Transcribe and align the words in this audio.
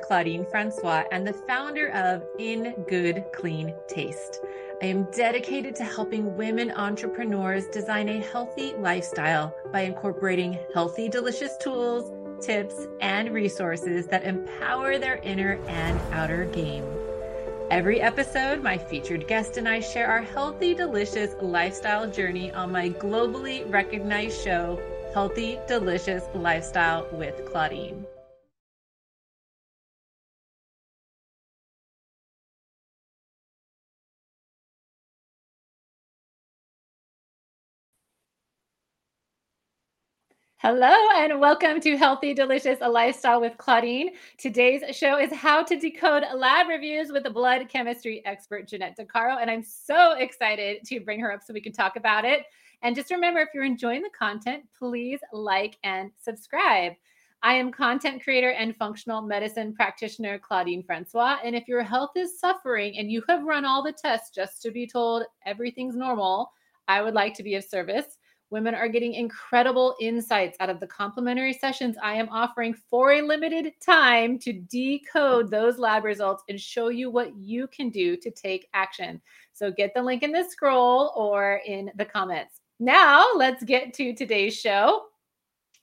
Claudine 0.00 0.46
Francois 0.46 1.04
and 1.12 1.26
the 1.26 1.34
founder 1.34 1.90
of 1.90 2.24
In 2.38 2.74
Good 2.88 3.22
Clean 3.34 3.74
Taste. 3.86 4.40
I 4.80 4.86
am 4.86 5.06
dedicated 5.14 5.76
to 5.76 5.84
helping 5.84 6.38
women 6.38 6.70
entrepreneurs 6.70 7.66
design 7.66 8.08
a 8.08 8.18
healthy 8.18 8.72
lifestyle 8.78 9.54
by 9.74 9.82
incorporating 9.82 10.58
healthy, 10.72 11.10
delicious 11.10 11.58
tools, 11.58 12.10
tips, 12.42 12.86
and 13.02 13.30
resources 13.30 14.06
that 14.06 14.24
empower 14.24 14.96
their 14.98 15.16
inner 15.16 15.62
and 15.66 16.00
outer 16.14 16.46
game. 16.46 16.86
Every 17.70 18.00
episode, 18.00 18.62
my 18.62 18.78
featured 18.78 19.28
guest 19.28 19.58
and 19.58 19.68
I 19.68 19.80
share 19.80 20.06
our 20.06 20.22
healthy, 20.22 20.72
delicious 20.72 21.34
lifestyle 21.42 22.10
journey 22.10 22.50
on 22.52 22.72
my 22.72 22.88
globally 22.88 23.70
recognized 23.70 24.42
show, 24.42 24.80
Healthy, 25.12 25.58
Delicious 25.68 26.24
Lifestyle 26.34 27.06
with 27.12 27.44
Claudine. 27.44 28.06
Hello 40.66 40.96
and 41.14 41.40
welcome 41.40 41.78
to 41.82 41.94
Healthy 41.94 42.32
Delicious 42.32 42.78
a 42.80 42.88
Lifestyle 42.88 43.38
with 43.38 43.58
Claudine. 43.58 44.12
Today's 44.38 44.96
show 44.96 45.18
is 45.18 45.30
how 45.30 45.62
to 45.62 45.78
decode 45.78 46.24
lab 46.34 46.68
reviews 46.68 47.12
with 47.12 47.24
the 47.24 47.28
blood 47.28 47.68
chemistry 47.68 48.22
expert 48.24 48.66
Jeanette 48.66 48.96
De 48.96 49.04
Caro 49.04 49.36
and 49.36 49.50
I'm 49.50 49.62
so 49.62 50.12
excited 50.12 50.82
to 50.86 51.00
bring 51.00 51.20
her 51.20 51.30
up 51.30 51.42
so 51.42 51.52
we 51.52 51.60
can 51.60 51.74
talk 51.74 51.96
about 51.96 52.24
it. 52.24 52.44
And 52.80 52.96
just 52.96 53.10
remember 53.10 53.40
if 53.40 53.50
you're 53.52 53.62
enjoying 53.62 54.00
the 54.00 54.08
content, 54.18 54.62
please 54.74 55.20
like 55.34 55.76
and 55.84 56.10
subscribe. 56.18 56.94
I 57.42 57.52
am 57.52 57.70
content 57.70 58.24
creator 58.24 58.52
and 58.52 58.74
functional 58.74 59.20
medicine 59.20 59.74
practitioner 59.74 60.38
Claudine 60.38 60.82
Francois. 60.82 61.40
And 61.44 61.54
if 61.54 61.68
your 61.68 61.82
health 61.82 62.12
is 62.16 62.40
suffering 62.40 62.96
and 62.96 63.12
you 63.12 63.22
have 63.28 63.44
run 63.44 63.66
all 63.66 63.82
the 63.82 63.92
tests 63.92 64.34
just 64.34 64.62
to 64.62 64.70
be 64.70 64.86
told 64.86 65.24
everything's 65.44 65.94
normal, 65.94 66.52
I 66.88 67.02
would 67.02 67.12
like 67.12 67.34
to 67.34 67.42
be 67.42 67.54
of 67.56 67.64
service. 67.64 68.16
Women 68.54 68.76
are 68.76 68.86
getting 68.86 69.14
incredible 69.14 69.96
insights 70.00 70.56
out 70.60 70.70
of 70.70 70.78
the 70.78 70.86
complimentary 70.86 71.52
sessions 71.52 71.96
I 72.00 72.14
am 72.14 72.28
offering 72.28 72.72
for 72.72 73.14
a 73.14 73.20
limited 73.20 73.72
time 73.84 74.38
to 74.38 74.52
decode 74.52 75.50
those 75.50 75.76
lab 75.76 76.04
results 76.04 76.44
and 76.48 76.60
show 76.60 76.86
you 76.86 77.10
what 77.10 77.36
you 77.36 77.66
can 77.66 77.90
do 77.90 78.16
to 78.16 78.30
take 78.30 78.68
action. 78.72 79.20
So 79.54 79.72
get 79.72 79.92
the 79.92 80.02
link 80.04 80.22
in 80.22 80.30
the 80.30 80.44
scroll 80.44 81.12
or 81.16 81.62
in 81.66 81.90
the 81.96 82.04
comments. 82.04 82.60
Now, 82.78 83.26
let's 83.34 83.64
get 83.64 83.92
to 83.94 84.14
today's 84.14 84.56
show. 84.56 85.02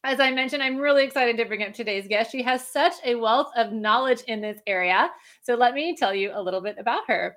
As 0.06 0.22
I 0.22 0.32
mentioned, 0.32 0.64
I'm 0.64 0.78
really 0.78 1.04
excited 1.04 1.36
to 1.40 1.46
bring 1.46 1.64
up 1.64 1.74
today's 1.74 2.08
guest. 2.08 2.32
She 2.32 2.42
has 2.42 2.66
such 2.66 2.94
a 3.04 3.16
wealth 3.16 3.52
of 3.58 3.74
knowledge 3.74 4.22
in 4.30 4.40
this 4.40 4.62
area. 4.66 5.12
So 5.42 5.56
let 5.56 5.74
me 5.74 5.94
tell 5.94 6.16
you 6.16 6.32
a 6.34 6.42
little 6.42 6.62
bit 6.62 6.78
about 6.80 7.02
her. 7.08 7.36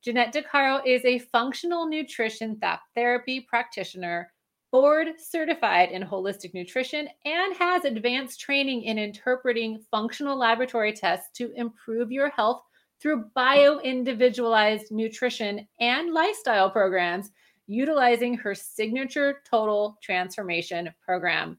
Jeanette 0.00 0.30
De 0.30 0.44
Caro 0.44 0.80
is 0.86 1.04
a 1.04 1.18
functional 1.18 1.88
nutrition 1.88 2.60
therapy 2.94 3.40
practitioner 3.40 4.30
board 4.70 5.08
certified 5.18 5.90
in 5.90 6.02
holistic 6.02 6.54
nutrition, 6.54 7.08
and 7.24 7.56
has 7.56 7.84
advanced 7.84 8.40
training 8.40 8.82
in 8.82 8.98
interpreting 8.98 9.82
functional 9.90 10.38
laboratory 10.38 10.92
tests 10.92 11.30
to 11.34 11.52
improve 11.56 12.10
your 12.10 12.30
health 12.30 12.62
through 13.00 13.30
bio 13.34 13.78
individualized 13.80 14.90
nutrition 14.90 15.66
and 15.80 16.12
lifestyle 16.12 16.70
programs, 16.70 17.30
utilizing 17.66 18.34
her 18.34 18.54
signature 18.54 19.42
total 19.48 19.98
transformation 20.02 20.88
program. 21.04 21.58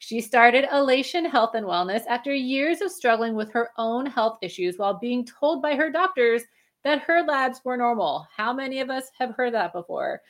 She 0.00 0.20
started 0.20 0.68
Elation 0.72 1.24
Health 1.24 1.54
and 1.54 1.66
Wellness 1.66 2.02
after 2.08 2.32
years 2.32 2.80
of 2.80 2.92
struggling 2.92 3.34
with 3.34 3.50
her 3.52 3.70
own 3.76 4.06
health 4.06 4.38
issues 4.42 4.78
while 4.78 4.98
being 4.98 5.26
told 5.26 5.60
by 5.60 5.74
her 5.74 5.90
doctors 5.90 6.42
that 6.84 7.00
her 7.00 7.22
labs 7.22 7.60
were 7.64 7.76
normal. 7.76 8.26
How 8.34 8.52
many 8.52 8.80
of 8.80 8.90
us 8.90 9.10
have 9.18 9.34
heard 9.34 9.54
that 9.54 9.72
before? 9.72 10.22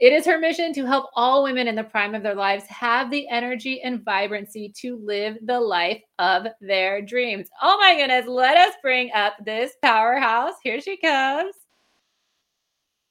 It 0.00 0.12
is 0.12 0.26
her 0.26 0.38
mission 0.38 0.72
to 0.72 0.84
help 0.84 1.10
all 1.14 1.44
women 1.44 1.68
in 1.68 1.76
the 1.76 1.84
prime 1.84 2.16
of 2.16 2.24
their 2.24 2.34
lives 2.34 2.64
have 2.66 3.10
the 3.10 3.28
energy 3.28 3.80
and 3.80 4.04
vibrancy 4.04 4.72
to 4.80 4.98
live 5.04 5.36
the 5.42 5.60
life 5.60 6.02
of 6.18 6.48
their 6.60 7.00
dreams. 7.00 7.48
Oh 7.62 7.78
my 7.80 7.94
goodness, 7.94 8.26
let 8.26 8.56
us 8.56 8.74
bring 8.82 9.12
up 9.14 9.34
this 9.44 9.72
powerhouse. 9.82 10.54
Here 10.64 10.80
she 10.80 10.96
comes. 10.96 11.54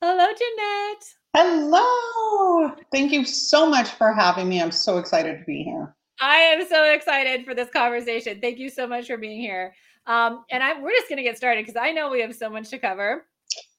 Hello, 0.02 0.26
Jeanette. 0.26 1.06
Hello. 1.36 2.76
Thank 2.92 3.14
you 3.14 3.24
so 3.24 3.70
much 3.70 3.90
for 3.92 4.12
having 4.12 4.50
me. 4.50 4.62
I'm 4.62 4.72
so 4.72 4.98
excited 4.98 5.40
to 5.40 5.46
be 5.46 5.64
here. 5.64 5.96
I 6.20 6.36
am 6.36 6.68
so 6.68 6.84
excited 6.92 7.46
for 7.46 7.56
this 7.56 7.70
conversation. 7.70 8.42
Thank 8.42 8.60
you 8.60 8.70
so 8.70 8.88
much 8.88 9.08
for 9.08 9.18
being 9.18 9.40
here. 9.40 9.74
Um, 10.06 10.44
and 10.52 10.62
I, 10.62 10.80
we're 10.82 10.92
just 10.92 11.08
going 11.08 11.18
to 11.18 11.24
get 11.24 11.38
started 11.38 11.66
because 11.66 11.82
I 11.82 11.92
know 11.92 12.10
we 12.10 12.22
have 12.22 12.36
so 12.36 12.50
much 12.50 12.70
to 12.72 12.78
cover. 12.78 13.26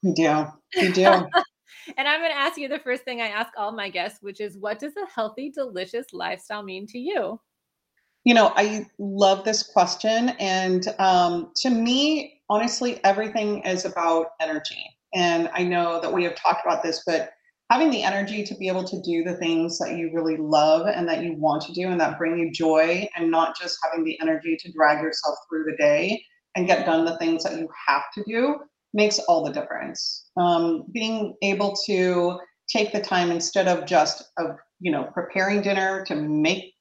We 0.02 0.14
do. 0.14 0.46
We 0.80 0.90
do. 0.92 1.28
And 1.96 2.08
I'm 2.08 2.20
going 2.20 2.32
to 2.32 2.38
ask 2.38 2.58
you 2.58 2.68
the 2.68 2.78
first 2.78 3.04
thing 3.04 3.20
I 3.20 3.28
ask 3.28 3.52
all 3.56 3.72
my 3.72 3.88
guests, 3.88 4.22
which 4.22 4.40
is 4.40 4.56
what 4.56 4.78
does 4.78 4.94
a 4.96 5.06
healthy, 5.12 5.50
delicious 5.50 6.06
lifestyle 6.12 6.62
mean 6.62 6.86
to 6.88 6.98
you? 6.98 7.40
You 8.24 8.34
know, 8.34 8.52
I 8.56 8.86
love 8.98 9.44
this 9.44 9.62
question. 9.62 10.30
And 10.40 10.86
um, 10.98 11.52
to 11.56 11.70
me, 11.70 12.40
honestly, 12.48 13.00
everything 13.04 13.62
is 13.62 13.84
about 13.84 14.28
energy. 14.40 14.84
And 15.14 15.50
I 15.52 15.62
know 15.62 16.00
that 16.00 16.12
we 16.12 16.24
have 16.24 16.34
talked 16.34 16.64
about 16.64 16.82
this, 16.82 17.02
but 17.06 17.30
having 17.70 17.90
the 17.90 18.02
energy 18.02 18.42
to 18.44 18.54
be 18.56 18.68
able 18.68 18.84
to 18.84 19.00
do 19.02 19.22
the 19.22 19.36
things 19.36 19.78
that 19.78 19.96
you 19.96 20.10
really 20.12 20.36
love 20.36 20.86
and 20.86 21.08
that 21.08 21.22
you 21.22 21.34
want 21.34 21.62
to 21.62 21.72
do 21.72 21.88
and 21.88 22.00
that 22.00 22.18
bring 22.18 22.38
you 22.38 22.50
joy, 22.50 23.08
and 23.16 23.30
not 23.30 23.58
just 23.60 23.78
having 23.84 24.04
the 24.04 24.18
energy 24.20 24.56
to 24.58 24.72
drag 24.72 25.02
yourself 25.02 25.36
through 25.48 25.64
the 25.64 25.76
day 25.76 26.22
and 26.56 26.66
get 26.66 26.86
done 26.86 27.04
the 27.04 27.18
things 27.18 27.42
that 27.44 27.58
you 27.58 27.68
have 27.88 28.02
to 28.14 28.24
do 28.26 28.56
makes 28.94 29.18
all 29.18 29.44
the 29.44 29.52
difference. 29.52 30.30
Um, 30.36 30.84
being 30.92 31.34
able 31.42 31.76
to 31.86 32.38
take 32.68 32.92
the 32.92 33.00
time 33.00 33.30
instead 33.30 33.68
of 33.68 33.86
just 33.86 34.24
of 34.38 34.56
you 34.80 34.90
know 34.90 35.04
preparing 35.12 35.60
dinner 35.60 36.04
to 36.06 36.14
make 36.14 36.72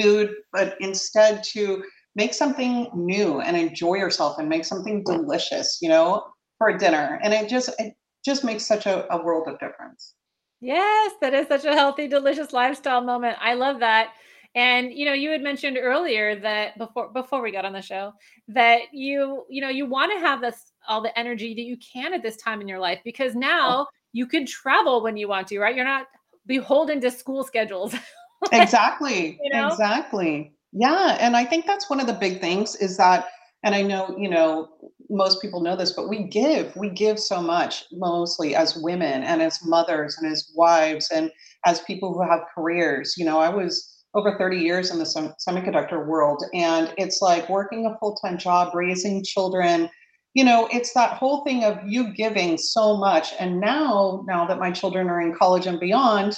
food, 0.00 0.30
but 0.52 0.76
instead 0.80 1.42
to 1.42 1.82
make 2.14 2.34
something 2.34 2.90
new 2.94 3.40
and 3.40 3.56
enjoy 3.56 3.94
yourself 3.94 4.38
and 4.38 4.48
make 4.48 4.64
something 4.64 5.02
delicious, 5.04 5.78
you 5.80 5.88
know, 5.88 6.24
for 6.58 6.76
dinner. 6.76 7.18
And 7.22 7.32
it 7.32 7.48
just 7.48 7.70
it 7.78 7.94
just 8.24 8.44
makes 8.44 8.66
such 8.66 8.86
a, 8.86 9.12
a 9.12 9.22
world 9.22 9.48
of 9.48 9.58
difference. 9.58 10.14
Yes, 10.60 11.12
that 11.20 11.34
is 11.34 11.48
such 11.48 11.64
a 11.64 11.72
healthy, 11.72 12.06
delicious 12.06 12.52
lifestyle 12.52 13.00
moment. 13.00 13.36
I 13.40 13.54
love 13.54 13.80
that. 13.80 14.12
And 14.54 14.92
you 14.92 15.06
know, 15.06 15.14
you 15.14 15.30
had 15.30 15.42
mentioned 15.42 15.78
earlier 15.80 16.38
that 16.40 16.78
before 16.78 17.10
before 17.12 17.42
we 17.42 17.50
got 17.50 17.64
on 17.64 17.72
the 17.72 17.82
show 17.82 18.12
that 18.48 18.82
you 18.92 19.44
you 19.48 19.60
know 19.62 19.70
you 19.70 19.86
want 19.86 20.12
to 20.12 20.20
have 20.20 20.40
this 20.40 20.71
all 20.88 21.00
the 21.00 21.16
energy 21.18 21.54
that 21.54 21.62
you 21.62 21.76
can 21.76 22.14
at 22.14 22.22
this 22.22 22.36
time 22.36 22.60
in 22.60 22.68
your 22.68 22.78
life 22.78 23.00
because 23.04 23.34
oh. 23.36 23.40
now 23.40 23.86
you 24.12 24.26
can 24.26 24.46
travel 24.46 25.02
when 25.02 25.16
you 25.16 25.28
want 25.28 25.48
to, 25.48 25.58
right? 25.58 25.74
You're 25.74 25.84
not 25.84 26.06
beholden 26.46 27.00
to 27.00 27.10
school 27.10 27.44
schedules. 27.44 27.94
exactly. 28.52 29.38
You 29.42 29.52
know? 29.52 29.68
Exactly. 29.68 30.52
Yeah, 30.72 31.16
and 31.20 31.36
I 31.36 31.44
think 31.44 31.66
that's 31.66 31.90
one 31.90 32.00
of 32.00 32.06
the 32.06 32.14
big 32.14 32.40
things 32.40 32.76
is 32.76 32.96
that 32.96 33.26
and 33.64 33.74
I 33.74 33.82
know, 33.82 34.14
you 34.18 34.28
know, 34.28 34.68
most 35.08 35.40
people 35.40 35.60
know 35.60 35.76
this, 35.76 35.92
but 35.92 36.08
we 36.08 36.24
give, 36.24 36.74
we 36.74 36.90
give 36.90 37.18
so 37.18 37.40
much, 37.40 37.84
mostly 37.92 38.56
as 38.56 38.76
women 38.76 39.22
and 39.22 39.40
as 39.40 39.60
mothers 39.64 40.16
and 40.18 40.30
as 40.30 40.50
wives 40.56 41.10
and 41.10 41.30
as 41.64 41.80
people 41.82 42.12
who 42.12 42.28
have 42.28 42.40
careers. 42.54 43.14
You 43.16 43.24
know, 43.24 43.38
I 43.38 43.48
was 43.48 44.04
over 44.14 44.36
30 44.36 44.58
years 44.58 44.90
in 44.90 44.98
the 44.98 45.06
sem- 45.06 45.34
semiconductor 45.48 46.06
world 46.06 46.42
and 46.52 46.92
it's 46.98 47.22
like 47.22 47.48
working 47.48 47.86
a 47.86 47.96
full-time 47.98 48.36
job 48.36 48.74
raising 48.74 49.24
children 49.24 49.88
you 50.34 50.44
know 50.44 50.68
it's 50.72 50.92
that 50.94 51.12
whole 51.12 51.44
thing 51.44 51.64
of 51.64 51.78
you 51.86 52.12
giving 52.12 52.56
so 52.56 52.96
much 52.96 53.32
and 53.38 53.60
now 53.60 54.24
now 54.26 54.46
that 54.46 54.58
my 54.58 54.70
children 54.70 55.08
are 55.08 55.20
in 55.20 55.34
college 55.34 55.66
and 55.66 55.80
beyond 55.80 56.36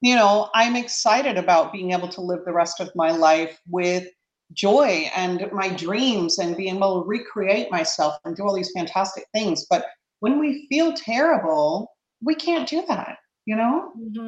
you 0.00 0.14
know 0.14 0.48
i'm 0.54 0.76
excited 0.76 1.36
about 1.36 1.72
being 1.72 1.92
able 1.92 2.08
to 2.08 2.20
live 2.20 2.40
the 2.44 2.52
rest 2.52 2.80
of 2.80 2.90
my 2.94 3.10
life 3.10 3.58
with 3.68 4.08
joy 4.52 5.08
and 5.14 5.48
my 5.52 5.68
dreams 5.68 6.38
and 6.38 6.56
being 6.56 6.76
able 6.76 7.02
to 7.02 7.08
recreate 7.08 7.70
myself 7.70 8.16
and 8.24 8.36
do 8.36 8.42
all 8.42 8.54
these 8.54 8.72
fantastic 8.74 9.24
things 9.34 9.66
but 9.70 9.86
when 10.20 10.38
we 10.38 10.66
feel 10.68 10.92
terrible 10.92 11.90
we 12.22 12.34
can't 12.34 12.68
do 12.68 12.84
that 12.88 13.16
you 13.46 13.56
know? 13.56 13.92
Mm-hmm. 13.98 14.20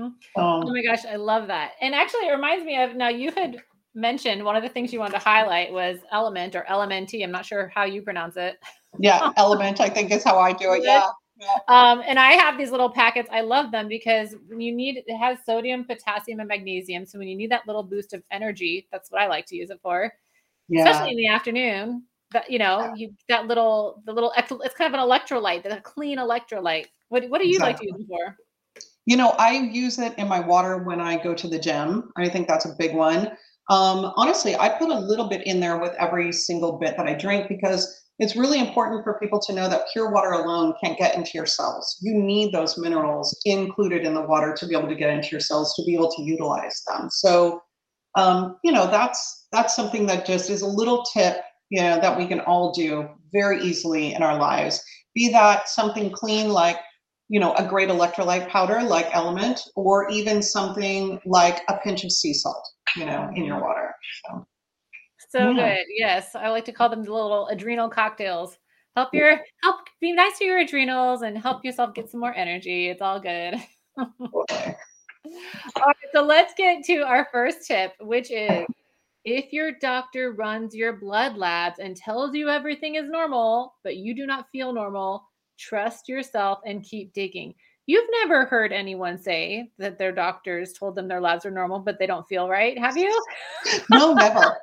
Um, 0.42 0.64
oh 0.66 0.72
my 0.72 0.82
gosh, 0.82 1.04
I 1.04 1.14
love 1.14 1.46
that. 1.46 1.72
And 1.80 1.94
actually, 1.94 2.26
it 2.26 2.32
reminds 2.32 2.64
me 2.64 2.82
of 2.82 2.96
now 2.96 3.08
you 3.08 3.30
had 3.30 3.62
mentioned 3.94 4.44
one 4.44 4.56
of 4.56 4.62
the 4.62 4.68
things 4.68 4.92
you 4.92 4.98
wanted 4.98 5.14
to 5.14 5.18
highlight 5.18 5.72
was 5.72 5.98
element 6.10 6.54
or 6.54 6.64
LMNT. 6.68 7.22
I'm 7.22 7.32
not 7.32 7.46
sure 7.46 7.70
how 7.74 7.84
you 7.84 8.02
pronounce 8.02 8.36
it. 8.36 8.58
Yeah, 8.98 9.32
element, 9.36 9.80
I 9.80 9.88
think 9.88 10.10
is 10.10 10.24
how 10.24 10.38
I 10.38 10.52
do 10.52 10.72
it. 10.72 10.82
Yeah. 10.82 11.08
Yeah. 11.40 11.56
Um, 11.66 12.02
and 12.06 12.18
I 12.18 12.32
have 12.32 12.56
these 12.56 12.70
little 12.70 12.90
packets. 12.90 13.28
I 13.32 13.40
love 13.40 13.72
them 13.72 13.88
because 13.88 14.36
when 14.46 14.60
you 14.60 14.72
need 14.72 15.02
it 15.06 15.16
has 15.16 15.38
sodium, 15.44 15.84
potassium, 15.84 16.38
and 16.38 16.48
magnesium. 16.48 17.04
So 17.04 17.18
when 17.18 17.26
you 17.26 17.36
need 17.36 17.50
that 17.50 17.66
little 17.66 17.82
boost 17.82 18.12
of 18.12 18.22
energy, 18.30 18.86
that's 18.92 19.10
what 19.10 19.20
I 19.20 19.26
like 19.26 19.46
to 19.46 19.56
use 19.56 19.70
it 19.70 19.80
for. 19.82 20.12
Yeah. 20.68 20.88
Especially 20.88 21.10
in 21.10 21.16
the 21.16 21.28
afternoon. 21.28 22.04
That 22.32 22.50
you 22.50 22.58
know, 22.58 22.80
yeah. 22.80 22.94
you 22.94 23.14
that 23.28 23.46
little 23.46 24.02
the 24.06 24.12
little 24.12 24.32
it's 24.36 24.74
kind 24.74 24.94
of 24.94 24.98
an 24.98 25.06
electrolyte, 25.06 25.64
the 25.64 25.80
clean 25.82 26.18
electrolyte. 26.18 26.86
What 27.08 27.28
what 27.28 27.40
do 27.40 27.48
you 27.48 27.56
exactly. 27.56 27.88
like 27.90 27.96
to 27.96 27.98
use 27.98 28.08
it 28.08 28.08
for? 28.08 28.36
You 29.04 29.16
know, 29.16 29.30
I 29.30 29.52
use 29.52 29.98
it 29.98 30.16
in 30.16 30.28
my 30.28 30.40
water 30.40 30.78
when 30.78 31.00
I 31.00 31.22
go 31.22 31.34
to 31.34 31.48
the 31.48 31.58
gym. 31.58 32.10
I 32.16 32.28
think 32.28 32.46
that's 32.46 32.66
a 32.66 32.74
big 32.78 32.94
one. 32.94 33.32
Um, 33.70 34.12
honestly, 34.16 34.56
I 34.56 34.68
put 34.68 34.90
a 34.90 34.98
little 34.98 35.28
bit 35.28 35.46
in 35.46 35.60
there 35.60 35.78
with 35.78 35.92
every 35.98 36.32
single 36.32 36.78
bit 36.78 36.96
that 36.96 37.06
I 37.06 37.14
drink 37.14 37.48
because 37.48 38.02
it's 38.18 38.36
really 38.36 38.60
important 38.60 39.02
for 39.04 39.18
people 39.18 39.40
to 39.40 39.52
know 39.52 39.68
that 39.68 39.86
pure 39.92 40.10
water 40.10 40.32
alone 40.32 40.74
can't 40.82 40.98
get 40.98 41.16
into 41.16 41.30
your 41.34 41.46
cells. 41.46 41.96
You 42.00 42.14
need 42.14 42.52
those 42.52 42.78
minerals 42.78 43.36
included 43.44 44.04
in 44.04 44.14
the 44.14 44.22
water 44.22 44.54
to 44.54 44.66
be 44.66 44.76
able 44.76 44.88
to 44.88 44.94
get 44.94 45.10
into 45.10 45.28
your 45.30 45.40
cells 45.40 45.74
to 45.76 45.84
be 45.84 45.94
able 45.94 46.10
to 46.12 46.22
utilize 46.22 46.82
them. 46.86 47.08
So, 47.10 47.62
um, 48.14 48.58
you 48.62 48.72
know, 48.72 48.86
that's 48.86 49.46
that's 49.52 49.74
something 49.74 50.06
that 50.06 50.26
just 50.26 50.50
is 50.50 50.62
a 50.62 50.66
little 50.66 51.04
tip, 51.04 51.38
you 51.70 51.80
know, 51.82 52.00
that 52.00 52.16
we 52.16 52.26
can 52.26 52.40
all 52.40 52.72
do 52.72 53.08
very 53.32 53.62
easily 53.62 54.14
in 54.14 54.22
our 54.22 54.38
lives. 54.38 54.82
Be 55.14 55.30
that 55.30 55.68
something 55.68 56.10
clean 56.10 56.50
like 56.50 56.78
you 57.32 57.40
know, 57.40 57.54
a 57.54 57.66
great 57.66 57.88
electrolyte 57.88 58.46
powder 58.50 58.82
like 58.82 59.08
Element, 59.14 59.62
or 59.74 60.06
even 60.10 60.42
something 60.42 61.18
like 61.24 61.62
a 61.70 61.78
pinch 61.82 62.04
of 62.04 62.12
sea 62.12 62.34
salt, 62.34 62.62
you 62.96 63.06
know, 63.06 63.30
in 63.34 63.44
your 63.44 63.60
water. 63.60 63.94
So, 64.26 64.46
so 65.30 65.50
yeah. 65.50 65.76
good. 65.76 65.84
Yes, 65.96 66.34
I 66.34 66.48
like 66.48 66.64
to 66.66 66.72
call 66.72 66.88
them 66.88 67.04
the 67.04 67.12
little 67.12 67.48
adrenal 67.48 67.88
cocktails. 67.88 68.58
Help 68.96 69.14
your 69.14 69.40
help 69.62 69.80
be 70.00 70.12
nice 70.12 70.38
to 70.38 70.44
your 70.44 70.58
adrenals 70.58 71.22
and 71.22 71.38
help 71.38 71.64
yourself 71.64 71.94
get 71.94 72.10
some 72.10 72.20
more 72.20 72.34
energy. 72.34 72.88
It's 72.88 73.00
all 73.00 73.20
good. 73.20 73.54
all 73.96 74.44
right, 74.48 75.96
so 76.12 76.22
let's 76.22 76.52
get 76.56 76.84
to 76.84 76.98
our 76.98 77.28
first 77.32 77.66
tip, 77.66 77.92
which 78.00 78.30
is 78.30 78.66
if 79.24 79.52
your 79.52 79.72
doctor 79.80 80.32
runs 80.32 80.74
your 80.74 80.94
blood 80.94 81.36
labs 81.36 81.78
and 81.78 81.96
tells 81.96 82.34
you 82.34 82.48
everything 82.48 82.96
is 82.96 83.08
normal, 83.08 83.74
but 83.84 83.96
you 83.96 84.14
do 84.14 84.26
not 84.26 84.50
feel 84.50 84.72
normal, 84.72 85.28
trust 85.58 86.08
yourself 86.08 86.58
and 86.66 86.82
keep 86.82 87.12
digging. 87.12 87.54
You've 87.86 88.08
never 88.22 88.44
heard 88.44 88.72
anyone 88.72 89.18
say 89.18 89.70
that 89.78 89.98
their 89.98 90.12
doctors 90.12 90.72
told 90.72 90.94
them 90.94 91.08
their 91.08 91.20
labs 91.20 91.44
are 91.44 91.50
normal, 91.50 91.80
but 91.80 91.98
they 91.98 92.06
don't 92.06 92.26
feel 92.28 92.48
right, 92.48 92.78
have 92.78 92.96
you? 92.96 93.24
No, 93.90 94.14
never. 94.14 94.56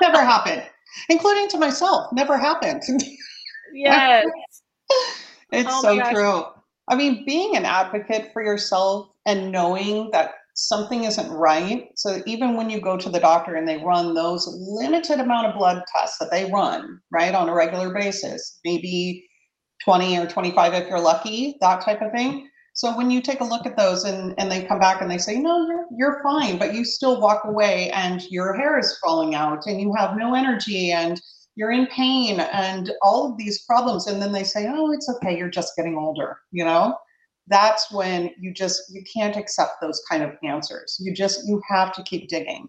never 0.00 0.24
happened, 0.24 0.64
including 1.08 1.48
to 1.48 1.58
myself. 1.58 2.12
Never 2.12 2.36
happened. 2.36 2.82
Yes. 3.72 4.26
it's 5.52 5.68
oh 5.70 5.82
so 5.82 6.10
true. 6.10 6.44
I 6.88 6.96
mean, 6.96 7.24
being 7.26 7.56
an 7.56 7.64
advocate 7.64 8.30
for 8.32 8.42
yourself 8.42 9.10
and 9.26 9.52
knowing 9.52 10.10
that 10.12 10.32
something 10.54 11.04
isn't 11.04 11.30
right. 11.30 11.88
So 11.94 12.20
even 12.26 12.56
when 12.56 12.68
you 12.68 12.80
go 12.80 12.96
to 12.96 13.08
the 13.08 13.20
doctor 13.20 13.54
and 13.54 13.68
they 13.68 13.82
run 13.84 14.14
those 14.14 14.48
limited 14.58 15.20
amount 15.20 15.46
of 15.46 15.54
blood 15.54 15.82
tests 15.94 16.18
that 16.18 16.30
they 16.32 16.50
run, 16.50 17.00
right, 17.12 17.34
on 17.34 17.48
a 17.48 17.54
regular 17.54 17.92
basis, 17.94 18.58
maybe 18.64 19.27
20 19.88 20.18
or 20.18 20.26
25 20.26 20.74
if 20.74 20.86
you're 20.86 21.00
lucky, 21.00 21.56
that 21.62 21.80
type 21.80 22.02
of 22.02 22.12
thing. 22.12 22.50
So 22.74 22.94
when 22.94 23.10
you 23.10 23.22
take 23.22 23.40
a 23.40 23.44
look 23.44 23.64
at 23.64 23.74
those 23.74 24.04
and, 24.04 24.34
and 24.36 24.52
they 24.52 24.66
come 24.66 24.78
back 24.78 25.00
and 25.00 25.10
they 25.10 25.16
say, 25.16 25.38
no, 25.38 25.66
you're, 25.66 25.86
you're 25.96 26.22
fine, 26.22 26.58
but 26.58 26.74
you 26.74 26.84
still 26.84 27.22
walk 27.22 27.44
away 27.46 27.90
and 27.92 28.22
your 28.30 28.52
hair 28.52 28.78
is 28.78 28.98
falling 29.02 29.34
out 29.34 29.64
and 29.64 29.80
you 29.80 29.94
have 29.96 30.18
no 30.18 30.34
energy 30.34 30.90
and 30.90 31.22
you're 31.56 31.72
in 31.72 31.86
pain 31.86 32.38
and 32.38 32.92
all 33.00 33.30
of 33.30 33.38
these 33.38 33.62
problems. 33.62 34.08
And 34.08 34.20
then 34.20 34.30
they 34.30 34.44
say, 34.44 34.66
oh, 34.68 34.92
it's 34.92 35.08
okay, 35.08 35.38
you're 35.38 35.48
just 35.48 35.74
getting 35.74 35.96
older, 35.96 36.36
you 36.52 36.66
know? 36.66 36.94
That's 37.46 37.90
when 37.90 38.30
you 38.38 38.52
just, 38.52 38.92
you 38.92 39.02
can't 39.10 39.38
accept 39.38 39.80
those 39.80 40.02
kind 40.06 40.22
of 40.22 40.32
answers. 40.44 40.98
You 41.00 41.14
just, 41.14 41.48
you 41.48 41.62
have 41.70 41.94
to 41.94 42.02
keep 42.02 42.28
digging 42.28 42.68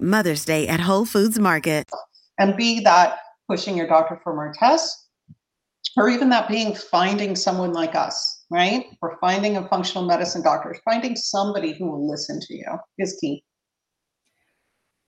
celebrate 0.00 0.16
Mother's 0.16 0.44
Day 0.44 0.68
at 0.68 0.80
Whole 0.80 1.04
Foods 1.04 1.38
Market. 1.38 1.90
And 2.38 2.56
be 2.56 2.80
that 2.80 3.18
pushing 3.48 3.76
your 3.76 3.86
doctor 3.86 4.20
for 4.22 4.34
more 4.34 4.52
tests, 4.58 5.08
or 5.96 6.08
even 6.08 6.28
that 6.30 6.48
being 6.48 6.74
finding 6.74 7.36
someone 7.36 7.72
like 7.72 7.94
us, 7.94 8.44
right? 8.50 8.86
Or 9.02 9.18
finding 9.20 9.56
a 9.56 9.68
functional 9.68 10.06
medicine 10.06 10.42
doctor, 10.42 10.76
finding 10.84 11.16
somebody 11.16 11.74
who 11.76 11.86
will 11.90 12.08
listen 12.08 12.40
to 12.40 12.54
you 12.54 12.78
is 12.98 13.18
key. 13.20 13.42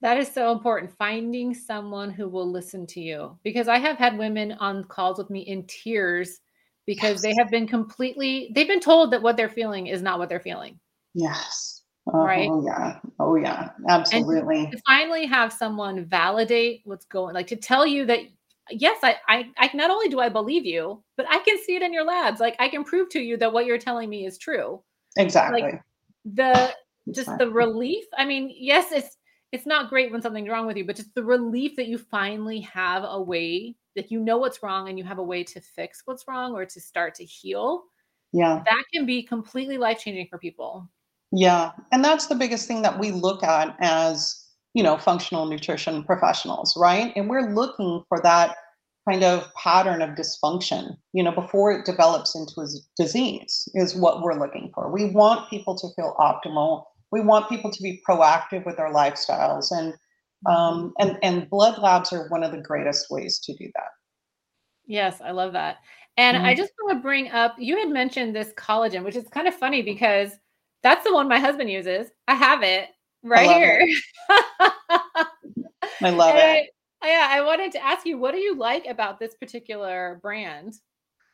That 0.01 0.17
is 0.17 0.29
so 0.29 0.51
important. 0.51 0.91
Finding 0.97 1.53
someone 1.53 2.11
who 2.11 2.27
will 2.27 2.51
listen 2.51 2.85
to 2.87 2.99
you. 2.99 3.39
Because 3.43 3.69
I 3.69 3.79
have 3.79 3.97
had 3.97 4.17
women 4.17 4.51
on 4.59 4.83
calls 4.83 5.17
with 5.17 5.29
me 5.29 5.39
in 5.41 5.65
tears 5.67 6.39
because 6.85 7.13
yes. 7.13 7.21
they 7.23 7.33
have 7.39 7.49
been 7.49 7.65
completely, 7.65 8.51
they've 8.53 8.67
been 8.67 8.81
told 8.81 9.11
that 9.11 9.21
what 9.21 9.37
they're 9.37 9.47
feeling 9.47 9.87
is 9.87 10.01
not 10.01 10.19
what 10.19 10.27
they're 10.27 10.41
feeling. 10.41 10.77
Yes. 11.13 11.82
Oh, 12.11 12.25
right. 12.25 12.49
Oh 12.49 12.65
yeah. 12.65 12.99
Oh 13.19 13.35
yeah. 13.35 13.69
Absolutely. 13.87 14.63
And 14.63 14.71
to 14.71 14.81
finally 14.85 15.25
have 15.25 15.53
someone 15.53 16.05
validate 16.05 16.81
what's 16.83 17.05
going 17.05 17.33
like 17.33 17.47
to 17.47 17.55
tell 17.55 17.85
you 17.85 18.05
that 18.05 18.19
yes, 18.69 18.99
I, 19.03 19.15
I 19.27 19.45
I 19.57 19.69
not 19.73 19.91
only 19.91 20.09
do 20.09 20.19
I 20.19 20.29
believe 20.29 20.65
you, 20.65 21.03
but 21.17 21.25
I 21.29 21.39
can 21.39 21.57
see 21.63 21.75
it 21.75 21.81
in 21.81 21.93
your 21.93 22.03
labs. 22.03 22.39
Like 22.39 22.55
I 22.59 22.69
can 22.69 22.83
prove 22.83 23.09
to 23.09 23.19
you 23.19 23.37
that 23.37 23.53
what 23.53 23.65
you're 23.65 23.77
telling 23.77 24.09
me 24.09 24.25
is 24.25 24.37
true. 24.37 24.81
Exactly. 25.17 25.61
Like 25.61 25.81
the 26.25 26.73
just 27.07 27.27
exactly. 27.29 27.45
the 27.45 27.51
relief. 27.51 28.05
I 28.17 28.25
mean, 28.25 28.53
yes, 28.53 28.91
it's 28.91 29.17
it's 29.51 29.65
not 29.65 29.89
great 29.89 30.11
when 30.11 30.21
something's 30.21 30.49
wrong 30.49 30.65
with 30.65 30.77
you, 30.77 30.85
but 30.85 30.95
just 30.95 31.13
the 31.13 31.23
relief 31.23 31.75
that 31.75 31.87
you 31.87 31.97
finally 31.97 32.59
have 32.61 33.03
a 33.05 33.21
way 33.21 33.75
that 33.95 34.11
you 34.11 34.19
know 34.19 34.37
what's 34.37 34.63
wrong 34.63 34.89
and 34.89 34.97
you 34.97 35.03
have 35.05 35.19
a 35.19 35.23
way 35.23 35.43
to 35.43 35.61
fix 35.61 36.01
what's 36.05 36.27
wrong 36.27 36.53
or 36.53 36.65
to 36.65 36.81
start 36.81 37.15
to 37.15 37.23
heal. 37.23 37.83
Yeah. 38.31 38.63
That 38.65 38.83
can 38.91 39.05
be 39.05 39.21
completely 39.21 39.77
life 39.77 39.99
changing 39.99 40.27
for 40.27 40.39
people. 40.39 40.89
Yeah. 41.35 41.71
And 41.91 42.05
that's 42.05 42.27
the 42.27 42.35
biggest 42.35 42.67
thing 42.67 42.83
that 42.83 42.99
we 42.99 43.11
look 43.11 43.43
at 43.43 43.75
as, 43.79 44.39
you 44.75 44.83
know, 44.83 44.97
functional 44.97 45.47
nutrition 45.47 46.03
professionals, 46.03 46.75
right? 46.77 47.11
And 47.15 47.27
we're 47.27 47.53
looking 47.53 48.03
for 48.07 48.21
that 48.21 48.55
kind 49.09 49.23
of 49.23 49.51
pattern 49.55 50.03
of 50.03 50.11
dysfunction, 50.11 50.95
you 51.11 51.23
know, 51.23 51.31
before 51.31 51.71
it 51.71 51.85
develops 51.85 52.35
into 52.35 52.61
a 52.61 52.67
disease 53.01 53.67
is 53.73 53.95
what 53.95 54.21
we're 54.21 54.39
looking 54.39 54.71
for. 54.75 54.91
We 54.91 55.09
want 55.09 55.49
people 55.49 55.75
to 55.75 55.87
feel 55.95 56.15
optimal. 56.19 56.83
We 57.11 57.21
want 57.21 57.49
people 57.49 57.71
to 57.71 57.81
be 57.81 57.99
proactive 58.07 58.63
with 58.63 58.77
their 58.77 58.93
lifestyles 58.93 59.71
and 59.71 59.95
um, 60.45 60.93
and 60.99 61.17
and 61.23 61.49
blood 61.49 61.79
labs 61.81 62.11
are 62.11 62.27
one 62.27 62.43
of 62.43 62.51
the 62.51 62.61
greatest 62.61 63.07
ways 63.09 63.39
to 63.39 63.55
do 63.55 63.71
that. 63.75 63.87
Yes, 64.85 65.21
I 65.21 65.31
love 65.31 65.53
that. 65.53 65.77
And 66.17 66.35
mm-hmm. 66.35 66.45
I 66.45 66.53
just 66.53 66.73
want 66.83 66.97
to 66.97 67.01
bring 67.01 67.31
up 67.31 67.55
you 67.57 67.77
had 67.79 67.89
mentioned 67.89 68.35
this 68.35 68.51
collagen, 68.53 69.03
which 69.03 69.15
is 69.15 69.27
kind 69.29 69.47
of 69.47 69.55
funny 69.55 69.81
because 69.81 70.31
that's 70.83 71.03
the 71.03 71.13
one 71.13 71.27
my 71.27 71.39
husband 71.39 71.69
uses. 71.69 72.09
I 72.27 72.35
have 72.35 72.61
it 72.61 72.89
right 73.23 73.49
I 73.49 73.53
here. 73.53 73.79
It. 73.81 74.03
I 76.01 76.09
love 76.09 76.35
it. 76.37 76.69
I, 77.01 77.07
yeah, 77.07 77.27
I 77.29 77.41
wanted 77.41 77.71
to 77.73 77.83
ask 77.83 78.05
you, 78.05 78.17
what 78.17 78.33
do 78.33 78.39
you 78.39 78.55
like 78.55 78.85
about 78.85 79.19
this 79.19 79.35
particular 79.35 80.19
brand? 80.21 80.73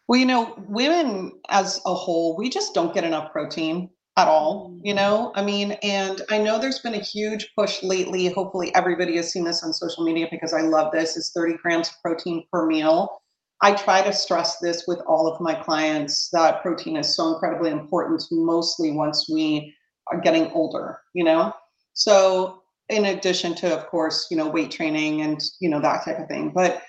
Well, 0.08 0.20
you 0.20 0.26
know, 0.26 0.56
women 0.68 1.34
as 1.50 1.80
a 1.86 1.94
whole, 1.94 2.36
we 2.36 2.50
just 2.50 2.74
don't 2.74 2.94
get 2.94 3.04
enough 3.04 3.32
protein 3.32 3.90
at 4.18 4.28
all, 4.28 4.76
you 4.84 4.94
mm. 4.94 4.98
know? 4.98 5.32
I 5.36 5.44
mean, 5.44 5.74
and 5.84 6.22
I 6.30 6.40
know 6.40 6.60
there's 6.60 6.80
been 6.80 6.96
a 6.96 7.00
huge 7.00 7.52
push 7.56 7.84
lately. 7.84 8.28
Hopefully, 8.28 8.74
everybody 8.76 9.16
has 9.18 9.32
seen 9.32 9.44
this 9.44 9.64
on 9.64 9.74
social 9.74 10.04
media 10.04 10.28
because 10.32 10.54
I 10.54 10.62
love 10.62 10.92
this. 10.92 11.16
Is 11.16 11.32
30 11.36 11.58
grams 11.62 11.90
of 11.90 11.96
protein 12.04 12.44
per 12.52 12.66
meal. 12.66 13.22
I 13.62 13.74
try 13.74 14.02
to 14.02 14.14
stress 14.14 14.58
this 14.60 14.86
with 14.88 15.00
all 15.08 15.28
of 15.28 15.42
my 15.42 15.54
clients 15.54 16.30
that 16.32 16.62
protein 16.62 16.96
is 16.96 17.16
so 17.16 17.34
incredibly 17.34 17.72
important, 17.72 18.24
mostly 18.32 18.92
once 18.92 19.28
we 19.30 19.76
are 20.12 20.22
getting 20.22 20.50
older, 20.52 21.00
you 21.14 21.24
know? 21.24 21.54
So, 21.94 22.62
in 22.88 23.06
addition 23.06 23.54
to, 23.56 23.78
of 23.78 23.88
course, 23.88 24.28
you 24.32 24.38
know, 24.38 24.50
weight 24.50 24.72
training 24.72 25.22
and, 25.22 25.40
you 25.60 25.70
know, 25.70 25.82
that 25.82 26.06
type 26.06 26.20
of 26.20 26.28
thing. 26.28 26.52
But 26.56 26.82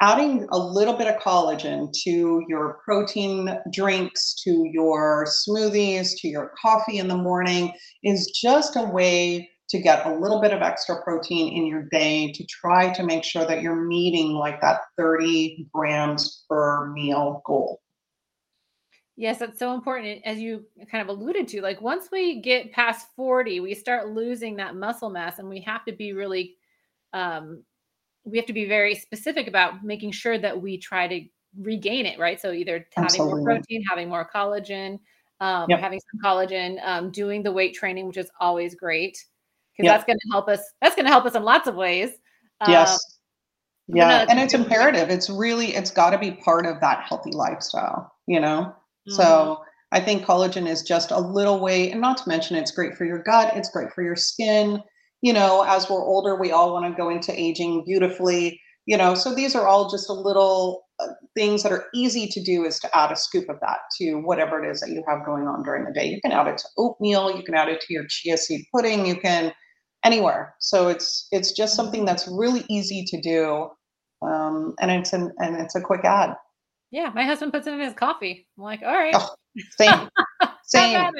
adding 0.00 0.46
a 0.50 0.58
little 0.58 0.94
bit 0.94 1.08
of 1.08 1.20
collagen 1.20 1.90
to 2.04 2.42
your 2.48 2.78
protein 2.84 3.58
drinks, 3.72 4.34
to 4.44 4.68
your 4.72 5.26
smoothies, 5.26 6.12
to 6.18 6.28
your 6.28 6.52
coffee 6.60 6.98
in 6.98 7.08
the 7.08 7.16
morning 7.16 7.72
is 8.02 8.30
just 8.30 8.76
a 8.76 8.82
way 8.82 9.48
to 9.70 9.78
get 9.78 10.04
a 10.04 10.14
little 10.14 10.40
bit 10.40 10.52
of 10.52 10.62
extra 10.62 11.00
protein 11.02 11.56
in 11.56 11.64
your 11.64 11.84
day 11.84 12.32
to 12.32 12.44
try 12.46 12.92
to 12.92 13.04
make 13.04 13.22
sure 13.22 13.46
that 13.46 13.62
you're 13.62 13.76
meeting 13.76 14.32
like 14.32 14.60
that 14.60 14.80
30 14.96 15.68
grams 15.72 16.44
per 16.48 16.90
meal 16.90 17.40
goal. 17.46 17.80
Yes, 19.16 19.38
that's 19.38 19.58
so 19.58 19.74
important. 19.74 20.22
As 20.24 20.40
you 20.40 20.64
kind 20.90 21.02
of 21.02 21.08
alluded 21.08 21.46
to, 21.48 21.60
like 21.60 21.80
once 21.80 22.08
we 22.10 22.40
get 22.40 22.72
past 22.72 23.08
40, 23.14 23.60
we 23.60 23.74
start 23.74 24.08
losing 24.08 24.56
that 24.56 24.74
muscle 24.74 25.10
mass 25.10 25.38
and 25.38 25.48
we 25.48 25.60
have 25.60 25.84
to 25.84 25.92
be 25.92 26.12
really 26.12 26.56
um 27.12 27.62
we 28.24 28.36
have 28.38 28.46
to 28.46 28.52
be 28.52 28.66
very 28.66 28.94
specific 28.94 29.46
about 29.46 29.82
making 29.84 30.12
sure 30.12 30.38
that 30.38 30.60
we 30.60 30.78
try 30.78 31.08
to 31.08 31.24
regain 31.58 32.06
it, 32.06 32.18
right? 32.18 32.40
So 32.40 32.52
either 32.52 32.86
having 32.94 33.06
Absolutely. 33.06 33.34
more 33.34 33.44
protein, 33.44 33.82
having 33.88 34.08
more 34.08 34.28
collagen, 34.32 34.98
um, 35.40 35.66
yep. 35.68 35.80
having 35.80 36.00
some 36.00 36.20
collagen, 36.22 36.78
um, 36.86 37.10
doing 37.10 37.42
the 37.42 37.50
weight 37.50 37.74
training, 37.74 38.06
which 38.06 38.18
is 38.18 38.30
always 38.40 38.74
great 38.74 39.18
because 39.80 39.92
yep. 39.92 39.96
that's 39.96 40.04
going 40.06 40.18
to 40.18 40.28
help 40.32 40.48
us. 40.48 40.60
That's 40.82 40.94
going 40.94 41.06
to 41.06 41.12
help 41.12 41.24
us 41.26 41.34
in 41.34 41.42
lots 41.42 41.68
of 41.68 41.74
ways. 41.74 42.10
Yes. 42.66 42.92
Um, 42.92 43.96
yeah, 43.96 44.26
and 44.28 44.38
it's 44.38 44.54
imperative. 44.54 45.10
It's 45.10 45.28
really 45.28 45.74
it's 45.74 45.90
got 45.90 46.10
to 46.10 46.18
be 46.18 46.32
part 46.32 46.64
of 46.64 46.80
that 46.80 47.02
healthy 47.02 47.32
lifestyle. 47.32 48.12
You 48.26 48.40
know, 48.40 48.74
mm-hmm. 49.08 49.12
so. 49.12 49.62
I 49.92 49.98
think 49.98 50.24
collagen 50.24 50.68
is 50.68 50.84
just 50.84 51.10
a 51.10 51.18
little 51.18 51.58
way, 51.58 51.90
and 51.90 52.00
not 52.00 52.16
to 52.18 52.28
mention 52.28 52.54
it's 52.54 52.70
great 52.70 52.94
for 52.94 53.04
your 53.04 53.24
gut, 53.24 53.56
it's 53.56 53.68
great 53.68 53.92
for 53.92 54.04
your 54.04 54.14
skin. 54.14 54.80
You 55.20 55.32
know, 55.32 55.64
as 55.66 55.90
we're 55.90 56.04
older, 56.04 56.36
we 56.36 56.52
all 56.52 56.72
want 56.72 56.86
to 56.86 56.96
go 56.96 57.10
into 57.10 57.32
aging 57.36 57.82
beautifully 57.84 58.60
you 58.86 58.96
know 58.96 59.14
so 59.14 59.34
these 59.34 59.54
are 59.54 59.66
all 59.66 59.88
just 59.88 60.08
a 60.08 60.12
little 60.12 60.82
uh, 60.98 61.06
things 61.34 61.62
that 61.62 61.72
are 61.72 61.86
easy 61.94 62.26
to 62.26 62.42
do 62.42 62.64
is 62.64 62.78
to 62.80 62.96
add 62.96 63.12
a 63.12 63.16
scoop 63.16 63.48
of 63.48 63.58
that 63.60 63.78
to 63.96 64.16
whatever 64.16 64.62
it 64.62 64.68
is 64.68 64.80
that 64.80 64.90
you 64.90 65.02
have 65.06 65.24
going 65.24 65.46
on 65.46 65.62
during 65.62 65.84
the 65.84 65.92
day 65.92 66.06
you 66.06 66.20
can 66.20 66.32
add 66.32 66.46
it 66.46 66.58
to 66.58 66.64
oatmeal 66.78 67.34
you 67.34 67.42
can 67.42 67.54
add 67.54 67.68
it 67.68 67.80
to 67.80 67.92
your 67.92 68.04
chia 68.08 68.36
seed 68.36 68.64
pudding 68.74 69.06
you 69.06 69.16
can 69.16 69.52
anywhere. 70.04 70.54
So 70.60 70.88
it's 70.88 71.28
it's 71.32 71.52
just 71.52 71.74
something 71.74 72.04
that's 72.04 72.28
really 72.28 72.64
easy 72.68 73.04
to 73.06 73.20
do 73.20 73.70
um, 74.22 74.74
and 74.80 74.90
it's 74.90 75.12
an 75.12 75.32
and 75.38 75.56
it's 75.56 75.74
a 75.74 75.80
quick 75.80 76.04
add. 76.04 76.34
Yeah 76.90 77.10
my 77.14 77.24
husband 77.24 77.52
puts 77.52 77.66
it 77.66 77.72
in 77.72 77.80
his 77.80 77.94
coffee. 77.94 78.46
I'm 78.56 78.64
like 78.64 78.82
all 78.82 78.94
right. 78.94 79.14
Oh, 79.16 79.34
same 79.78 80.08
same. 80.64 81.12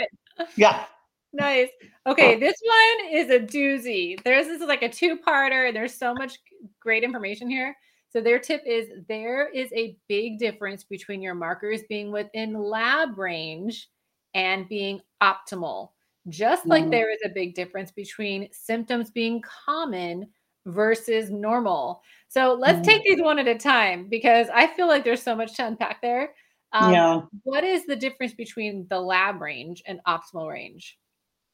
yeah. 0.56 0.84
Nice. 1.32 1.68
Okay 2.06 2.38
this 2.38 2.56
one 2.62 3.14
is 3.14 3.30
a 3.30 3.40
doozy. 3.40 4.22
There's 4.22 4.46
this 4.46 4.60
is 4.60 4.68
like 4.68 4.82
a 4.82 4.88
two-parter. 4.88 5.68
And 5.68 5.76
there's 5.76 5.96
so 5.96 6.14
much 6.14 6.38
great 6.80 7.04
information 7.04 7.49
here. 7.49 7.76
So 8.10 8.20
their 8.20 8.40
tip 8.40 8.62
is 8.66 8.88
there 9.08 9.49
is 9.49 9.72
a 9.72 9.96
big 10.08 10.38
difference 10.38 10.82
between 10.82 11.22
your 11.22 11.34
markers 11.34 11.82
being 11.88 12.10
within 12.10 12.54
lab 12.54 13.16
range 13.16 13.88
and 14.34 14.68
being 14.68 15.00
optimal. 15.22 15.90
Just 16.28 16.66
like 16.66 16.84
mm. 16.84 16.90
there 16.90 17.10
is 17.10 17.20
a 17.24 17.30
big 17.30 17.54
difference 17.54 17.90
between 17.90 18.48
symptoms 18.52 19.10
being 19.10 19.42
common 19.66 20.28
versus 20.66 21.30
normal. 21.30 22.02
So 22.28 22.54
let's 22.54 22.80
mm. 22.80 22.84
take 22.84 23.02
these 23.04 23.22
one 23.22 23.38
at 23.38 23.48
a 23.48 23.56
time 23.56 24.08
because 24.08 24.48
I 24.52 24.66
feel 24.68 24.86
like 24.86 25.04
there's 25.04 25.22
so 25.22 25.34
much 25.34 25.56
to 25.56 25.66
unpack 25.66 26.02
there. 26.02 26.34
Um, 26.72 26.92
yeah. 26.92 27.20
What 27.42 27.64
is 27.64 27.86
the 27.86 27.96
difference 27.96 28.34
between 28.34 28.86
the 28.90 29.00
lab 29.00 29.40
range 29.40 29.82
and 29.86 30.00
optimal 30.06 30.50
range? 30.50 30.98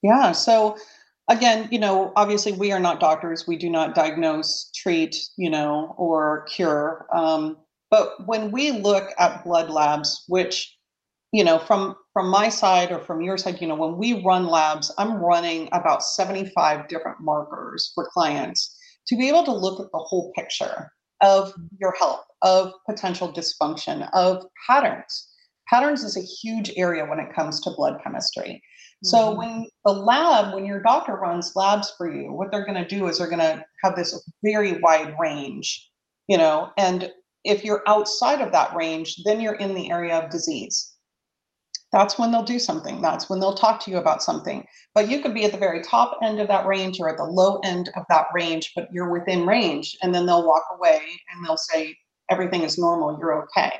Yeah. 0.02 0.32
So 0.32 0.76
again, 1.28 1.68
you 1.70 1.78
know, 1.78 2.12
obviously 2.16 2.52
we 2.52 2.72
are 2.72 2.80
not 2.80 3.00
doctors. 3.00 3.46
We 3.46 3.56
do 3.56 3.70
not 3.70 3.94
diagnose, 3.94 4.70
treat, 4.74 5.16
you 5.36 5.50
know, 5.50 5.94
or 5.96 6.44
cure. 6.48 7.06
Um, 7.14 7.56
but 7.90 8.26
when 8.26 8.50
we 8.50 8.72
look 8.72 9.10
at 9.18 9.44
blood 9.44 9.70
labs, 9.70 10.24
which, 10.28 10.75
you 11.36 11.44
know, 11.44 11.58
from 11.58 11.94
from 12.14 12.30
my 12.30 12.48
side 12.48 12.90
or 12.90 12.98
from 12.98 13.20
your 13.20 13.36
side, 13.36 13.60
you 13.60 13.68
know, 13.68 13.74
when 13.74 13.98
we 13.98 14.24
run 14.24 14.46
labs, 14.46 14.90
I'm 14.96 15.22
running 15.22 15.68
about 15.70 16.02
75 16.02 16.88
different 16.88 17.20
markers 17.20 17.92
for 17.94 18.08
clients 18.10 18.74
to 19.08 19.18
be 19.18 19.28
able 19.28 19.44
to 19.44 19.52
look 19.52 19.78
at 19.78 19.92
the 19.92 19.98
whole 19.98 20.32
picture 20.34 20.90
of 21.20 21.52
your 21.78 21.92
health, 21.98 22.24
of 22.40 22.72
potential 22.88 23.30
dysfunction, 23.30 24.08
of 24.14 24.46
patterns. 24.66 25.28
Patterns 25.68 26.04
is 26.04 26.16
a 26.16 26.22
huge 26.22 26.72
area 26.74 27.04
when 27.04 27.18
it 27.18 27.34
comes 27.34 27.60
to 27.60 27.70
blood 27.76 28.00
chemistry. 28.02 28.62
So 29.04 29.18
mm-hmm. 29.18 29.38
when 29.38 29.68
the 29.84 29.92
lab, 29.92 30.54
when 30.54 30.64
your 30.64 30.80
doctor 30.80 31.16
runs 31.16 31.52
labs 31.54 31.92
for 31.98 32.10
you, 32.10 32.32
what 32.32 32.50
they're 32.50 32.64
going 32.64 32.82
to 32.82 32.88
do 32.88 33.08
is 33.08 33.18
they're 33.18 33.28
going 33.28 33.40
to 33.40 33.62
have 33.84 33.94
this 33.94 34.18
very 34.42 34.80
wide 34.80 35.14
range, 35.20 35.86
you 36.28 36.38
know, 36.38 36.70
and 36.78 37.12
if 37.44 37.62
you're 37.62 37.82
outside 37.86 38.40
of 38.40 38.52
that 38.52 38.74
range, 38.74 39.16
then 39.26 39.42
you're 39.42 39.54
in 39.56 39.74
the 39.74 39.90
area 39.90 40.18
of 40.18 40.30
disease. 40.30 40.94
That's 41.92 42.18
when 42.18 42.32
they'll 42.32 42.42
do 42.42 42.58
something. 42.58 43.00
That's 43.00 43.30
when 43.30 43.40
they'll 43.40 43.54
talk 43.54 43.80
to 43.84 43.90
you 43.90 43.98
about 43.98 44.22
something. 44.22 44.66
But 44.94 45.08
you 45.08 45.20
could 45.20 45.34
be 45.34 45.44
at 45.44 45.52
the 45.52 45.58
very 45.58 45.82
top 45.82 46.18
end 46.22 46.40
of 46.40 46.48
that 46.48 46.66
range 46.66 46.98
or 47.00 47.08
at 47.08 47.16
the 47.16 47.24
low 47.24 47.58
end 47.64 47.90
of 47.96 48.04
that 48.08 48.26
range, 48.34 48.72
but 48.74 48.88
you're 48.92 49.10
within 49.10 49.46
range. 49.46 49.96
And 50.02 50.14
then 50.14 50.26
they'll 50.26 50.46
walk 50.46 50.64
away 50.76 51.00
and 51.32 51.44
they'll 51.44 51.56
say, 51.56 51.96
everything 52.30 52.62
is 52.62 52.76
normal, 52.76 53.16
you're 53.20 53.42
okay. 53.44 53.72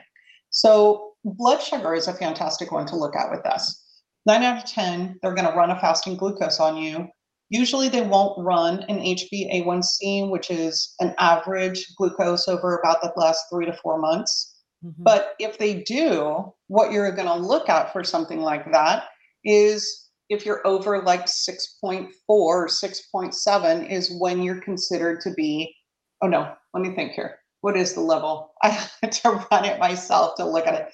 So 0.51 1.13
blood 1.25 1.61
sugar 1.61 1.95
is 1.95 2.07
a 2.07 2.15
fantastic 2.15 2.71
one 2.71 2.87
to 2.87 2.97
look 2.97 3.17
at 3.17 3.31
with 3.31 3.43
this 3.43 3.83
nine 4.27 4.43
out 4.43 4.59
of 4.59 4.69
10, 4.69 5.19
they're 5.23 5.35
going 5.35 5.49
to 5.49 5.57
run 5.57 5.71
a 5.71 5.81
fasting 5.81 6.17
glucose 6.17 6.61
on 6.61 6.77
you. 6.77 7.07
Usually, 7.49 7.89
they 7.89 8.03
won't 8.03 8.45
run 8.45 8.83
an 8.89 8.99
HbA1c, 8.99 10.29
which 10.31 10.51
is 10.51 10.95
an 10.99 11.15
average 11.19 11.87
glucose 11.97 12.49
over 12.49 12.77
about 12.77 13.01
the 13.01 13.13
last 13.17 13.45
three 13.49 13.67
to 13.67 13.73
four 13.73 13.99
months. 13.99 14.56
Mm-hmm. 14.87 15.03
But 15.03 15.35
if 15.39 15.59
they 15.59 15.83
do, 15.83 16.53
what 16.69 16.93
you're 16.93 17.11
going 17.13 17.27
to 17.27 17.35
look 17.35 17.69
at 17.69 17.93
for 17.93 18.05
something 18.05 18.41
like 18.41 18.71
that 18.73 19.05
is 19.45 20.09
if 20.29 20.47
you're 20.47 20.67
over 20.67 21.03
like 21.03 21.27
6.4 21.27 22.09
or 22.29 22.67
6.7 22.69 23.91
is 23.91 24.17
when 24.19 24.43
you're 24.43 24.61
considered 24.61 25.21
to 25.23 25.31
be, 25.33 25.75
oh 26.23 26.29
no, 26.29 26.53
let 26.75 26.83
me 26.83 26.95
think 26.95 27.13
here. 27.13 27.37
What 27.61 27.77
is 27.77 27.95
the 27.95 28.01
level? 28.01 28.53
I 28.63 28.69
had 29.03 29.13
to 29.13 29.47
run 29.51 29.65
it 29.65 29.81
myself 29.81 30.37
to 30.37 30.45
look 30.45 30.67
at 30.67 30.75
it. 30.75 30.89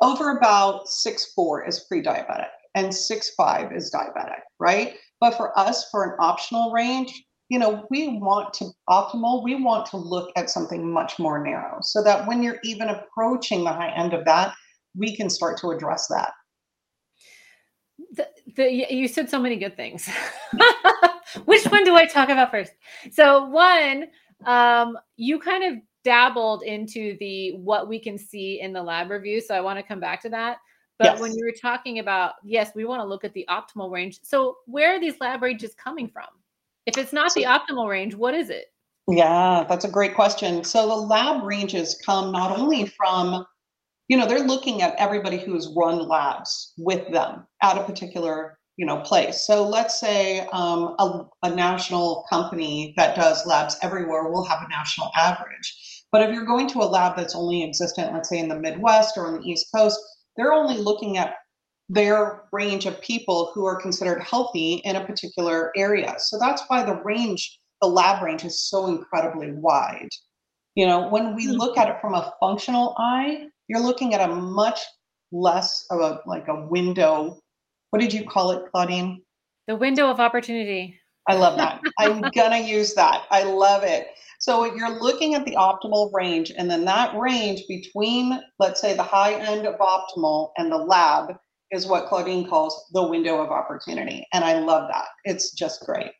Over 0.00 0.36
about 0.36 0.86
6.4 0.86 1.68
is 1.68 1.84
pre 1.88 2.02
diabetic 2.02 2.48
and 2.74 2.94
six 2.94 3.30
five 3.36 3.72
is 3.72 3.92
diabetic, 3.94 4.40
right? 4.58 4.94
But 5.20 5.36
for 5.36 5.58
us, 5.58 5.88
for 5.90 6.04
an 6.04 6.16
optional 6.20 6.72
range, 6.72 7.24
you 7.54 7.60
know, 7.60 7.86
we 7.88 8.18
want 8.18 8.52
to 8.52 8.70
optimal, 8.90 9.44
we 9.44 9.54
want 9.54 9.86
to 9.86 9.96
look 9.96 10.32
at 10.34 10.50
something 10.50 10.90
much 10.90 11.20
more 11.20 11.40
narrow 11.40 11.78
so 11.82 12.02
that 12.02 12.26
when 12.26 12.42
you're 12.42 12.58
even 12.64 12.88
approaching 12.88 13.62
the 13.62 13.70
high 13.70 13.90
end 13.90 14.12
of 14.12 14.24
that, 14.24 14.52
we 14.96 15.14
can 15.14 15.30
start 15.30 15.56
to 15.58 15.70
address 15.70 16.08
that. 16.08 16.32
The, 18.16 18.28
the, 18.56 18.92
you 18.92 19.06
said 19.06 19.30
so 19.30 19.38
many 19.38 19.54
good 19.54 19.76
things. 19.76 20.10
Which 21.44 21.64
one 21.66 21.84
do 21.84 21.94
I 21.94 22.06
talk 22.06 22.28
about 22.28 22.50
first? 22.50 22.72
So 23.12 23.44
one, 23.44 24.08
um, 24.46 24.98
you 25.16 25.38
kind 25.38 25.62
of 25.62 25.80
dabbled 26.02 26.64
into 26.64 27.16
the 27.20 27.52
what 27.52 27.88
we 27.88 28.00
can 28.00 28.18
see 28.18 28.60
in 28.60 28.72
the 28.72 28.82
lab 28.82 29.10
review. 29.10 29.40
So 29.40 29.54
I 29.54 29.60
want 29.60 29.78
to 29.78 29.84
come 29.84 30.00
back 30.00 30.20
to 30.22 30.28
that. 30.30 30.56
But 30.98 31.04
yes. 31.04 31.20
when 31.20 31.32
you 31.32 31.44
were 31.44 31.54
talking 31.62 32.00
about, 32.00 32.32
yes, 32.42 32.72
we 32.74 32.84
want 32.84 33.00
to 33.00 33.06
look 33.06 33.22
at 33.22 33.32
the 33.32 33.46
optimal 33.48 33.92
range. 33.92 34.18
So 34.24 34.56
where 34.66 34.96
are 34.96 34.98
these 34.98 35.20
lab 35.20 35.40
ranges 35.40 35.72
coming 35.76 36.08
from? 36.08 36.26
If 36.86 36.98
it's 36.98 37.12
not 37.12 37.32
so, 37.32 37.40
the 37.40 37.46
optimal 37.46 37.88
range, 37.88 38.14
what 38.14 38.34
is 38.34 38.50
it? 38.50 38.66
Yeah, 39.08 39.64
that's 39.68 39.84
a 39.84 39.90
great 39.90 40.14
question. 40.14 40.64
So 40.64 40.86
the 40.86 40.94
lab 40.94 41.44
ranges 41.44 42.00
come 42.04 42.32
not 42.32 42.58
only 42.58 42.86
from, 42.86 43.44
you 44.08 44.16
know, 44.16 44.26
they're 44.26 44.40
looking 44.40 44.82
at 44.82 44.94
everybody 44.96 45.38
who's 45.38 45.72
run 45.76 46.08
labs 46.08 46.72
with 46.78 47.10
them 47.12 47.46
at 47.62 47.76
a 47.76 47.84
particular, 47.84 48.58
you 48.76 48.86
know, 48.86 49.00
place. 49.00 49.46
So 49.46 49.66
let's 49.66 49.98
say 49.98 50.40
um, 50.52 50.94
a, 50.98 51.26
a 51.42 51.54
national 51.54 52.24
company 52.30 52.94
that 52.96 53.16
does 53.16 53.46
labs 53.46 53.76
everywhere 53.82 54.30
will 54.30 54.44
have 54.44 54.62
a 54.62 54.68
national 54.68 55.10
average. 55.16 56.04
But 56.12 56.22
if 56.22 56.32
you're 56.32 56.46
going 56.46 56.68
to 56.68 56.78
a 56.78 56.84
lab 56.84 57.16
that's 57.16 57.34
only 57.34 57.64
existent, 57.64 58.12
let's 58.12 58.28
say 58.28 58.38
in 58.38 58.48
the 58.48 58.58
Midwest 58.58 59.16
or 59.16 59.26
on 59.26 59.40
the 59.40 59.50
East 59.50 59.66
Coast, 59.74 59.98
they're 60.36 60.52
only 60.52 60.78
looking 60.78 61.18
at 61.18 61.34
their 61.88 62.44
range 62.52 62.86
of 62.86 63.00
people 63.00 63.50
who 63.54 63.66
are 63.66 63.80
considered 63.80 64.22
healthy 64.22 64.80
in 64.84 64.96
a 64.96 65.04
particular 65.04 65.72
area. 65.76 66.14
So 66.18 66.38
that's 66.38 66.62
why 66.68 66.82
the 66.82 67.00
range, 67.02 67.58
the 67.82 67.88
lab 67.88 68.22
range 68.22 68.44
is 68.44 68.68
so 68.68 68.86
incredibly 68.86 69.52
wide. 69.52 70.08
You 70.74 70.86
know, 70.86 71.08
when 71.08 71.36
we 71.36 71.46
hmm. 71.46 71.52
look 71.52 71.76
at 71.78 71.88
it 71.88 72.00
from 72.00 72.14
a 72.14 72.32
functional 72.40 72.94
eye, 72.98 73.46
you're 73.68 73.82
looking 73.82 74.14
at 74.14 74.28
a 74.28 74.34
much 74.34 74.80
less 75.32 75.84
of 75.90 76.00
a 76.00 76.20
like 76.26 76.48
a 76.48 76.66
window. 76.66 77.38
What 77.90 78.00
did 78.00 78.12
you 78.12 78.24
call 78.24 78.52
it, 78.52 78.70
Claudine? 78.70 79.22
The 79.66 79.76
window 79.76 80.10
of 80.10 80.20
opportunity. 80.20 80.98
I 81.28 81.36
love 81.36 81.56
that. 81.56 81.80
I'm 81.98 82.20
gonna 82.34 82.58
use 82.58 82.94
that. 82.94 83.24
I 83.30 83.44
love 83.44 83.82
it. 83.82 84.08
So 84.40 84.74
you're 84.74 85.00
looking 85.00 85.34
at 85.34 85.46
the 85.46 85.52
optimal 85.52 86.12
range, 86.12 86.52
and 86.56 86.70
then 86.70 86.84
that 86.84 87.16
range 87.16 87.62
between, 87.66 88.42
let's 88.58 88.80
say, 88.80 88.94
the 88.94 89.02
high 89.02 89.34
end 89.34 89.66
of 89.66 89.78
optimal 89.78 90.50
and 90.58 90.70
the 90.70 90.76
lab 90.76 91.36
is 91.70 91.86
what 91.86 92.06
Claudine 92.06 92.48
calls 92.48 92.84
the 92.92 93.06
window 93.06 93.40
of 93.40 93.50
opportunity. 93.50 94.26
And 94.32 94.44
I 94.44 94.58
love 94.60 94.88
that. 94.92 95.06
It's 95.24 95.52
just 95.52 95.84
great. 95.84 96.12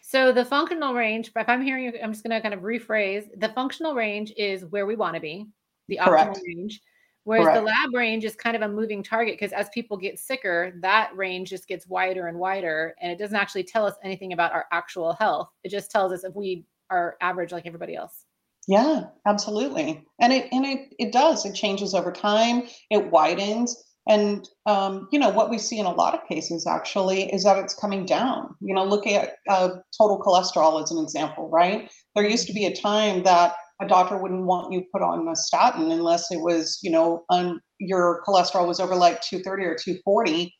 So 0.00 0.30
the 0.32 0.44
functional 0.44 0.94
range, 0.94 1.30
if 1.34 1.48
I'm 1.48 1.62
hearing 1.62 1.84
you, 1.84 1.92
I'm 2.02 2.12
just 2.12 2.22
going 2.22 2.34
to 2.36 2.40
kind 2.42 2.52
of 2.52 2.60
rephrase. 2.60 3.28
The 3.38 3.48
functional 3.50 3.94
range 3.94 4.32
is 4.36 4.64
where 4.66 4.84
we 4.84 4.94
want 4.94 5.14
to 5.14 5.20
be, 5.20 5.46
the 5.88 5.98
optimal 5.98 6.06
Correct. 6.06 6.40
range. 6.46 6.80
Whereas 7.24 7.44
Correct. 7.44 7.58
the 7.60 7.64
lab 7.64 7.94
range 7.94 8.24
is 8.24 8.34
kind 8.34 8.56
of 8.56 8.62
a 8.62 8.68
moving 8.68 9.02
target 9.02 9.34
because 9.34 9.52
as 9.52 9.68
people 9.72 9.96
get 9.96 10.18
sicker, 10.18 10.72
that 10.80 11.16
range 11.16 11.50
just 11.50 11.68
gets 11.68 11.86
wider 11.86 12.26
and 12.26 12.38
wider. 12.38 12.94
And 13.00 13.12
it 13.12 13.18
doesn't 13.18 13.36
actually 13.36 13.62
tell 13.62 13.86
us 13.86 13.94
anything 14.02 14.32
about 14.32 14.52
our 14.52 14.66
actual 14.72 15.12
health. 15.14 15.48
It 15.62 15.70
just 15.70 15.90
tells 15.90 16.12
us 16.12 16.24
if 16.24 16.34
we 16.34 16.66
are 16.90 17.16
average 17.20 17.52
like 17.52 17.66
everybody 17.66 17.94
else. 17.94 18.24
Yeah, 18.68 19.04
absolutely. 19.26 20.04
And 20.20 20.32
it 20.32 20.48
and 20.52 20.64
it 20.64 20.94
it 20.98 21.12
does. 21.12 21.44
It 21.46 21.54
changes 21.54 21.94
over 21.94 22.12
time. 22.12 22.64
It 22.90 23.10
widens. 23.10 23.82
And 24.08 24.48
um, 24.66 25.08
you 25.12 25.18
know 25.18 25.30
what 25.30 25.48
we 25.48 25.58
see 25.58 25.78
in 25.78 25.86
a 25.86 25.92
lot 25.92 26.14
of 26.14 26.26
cases 26.28 26.66
actually 26.66 27.32
is 27.32 27.44
that 27.44 27.58
it's 27.58 27.74
coming 27.74 28.04
down. 28.04 28.54
You 28.60 28.74
know, 28.74 28.84
look 28.84 29.06
at 29.06 29.34
uh, 29.48 29.68
total 29.96 30.20
cholesterol 30.20 30.82
as 30.82 30.90
an 30.90 31.02
example, 31.02 31.48
right? 31.50 31.90
There 32.14 32.26
used 32.26 32.48
to 32.48 32.52
be 32.52 32.66
a 32.66 32.74
time 32.74 33.22
that 33.22 33.54
a 33.80 33.86
doctor 33.86 34.16
wouldn't 34.16 34.44
want 34.44 34.72
you 34.72 34.84
put 34.92 35.02
on 35.02 35.28
a 35.28 35.36
statin 35.36 35.90
unless 35.90 36.30
it 36.30 36.40
was, 36.40 36.78
you 36.82 36.90
know, 36.90 37.24
on 37.30 37.60
your 37.78 38.22
cholesterol 38.26 38.66
was 38.66 38.80
over 38.80 38.94
like 38.94 39.20
230 39.22 39.64
or 39.64 39.74
240. 39.74 40.54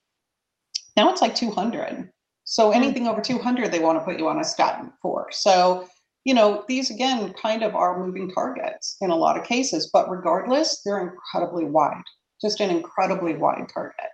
Now 0.96 1.10
it's 1.10 1.22
like 1.22 1.34
200. 1.34 2.10
So 2.44 2.68
hmm. 2.68 2.76
anything 2.76 3.06
over 3.06 3.20
200, 3.20 3.70
they 3.70 3.78
want 3.78 3.98
to 3.98 4.04
put 4.04 4.18
you 4.18 4.28
on 4.28 4.40
a 4.40 4.44
statin 4.44 4.92
for. 5.00 5.28
So, 5.30 5.88
you 6.24 6.34
know, 6.34 6.64
these 6.68 6.90
again 6.90 7.32
kind 7.40 7.62
of 7.62 7.74
are 7.74 8.04
moving 8.04 8.30
targets 8.30 8.96
in 9.00 9.10
a 9.10 9.16
lot 9.16 9.38
of 9.38 9.44
cases, 9.44 9.90
but 9.92 10.10
regardless, 10.10 10.82
they're 10.84 11.00
incredibly 11.00 11.64
wide, 11.64 12.02
just 12.42 12.60
an 12.60 12.70
incredibly 12.70 13.34
wide 13.34 13.68
target. 13.72 14.10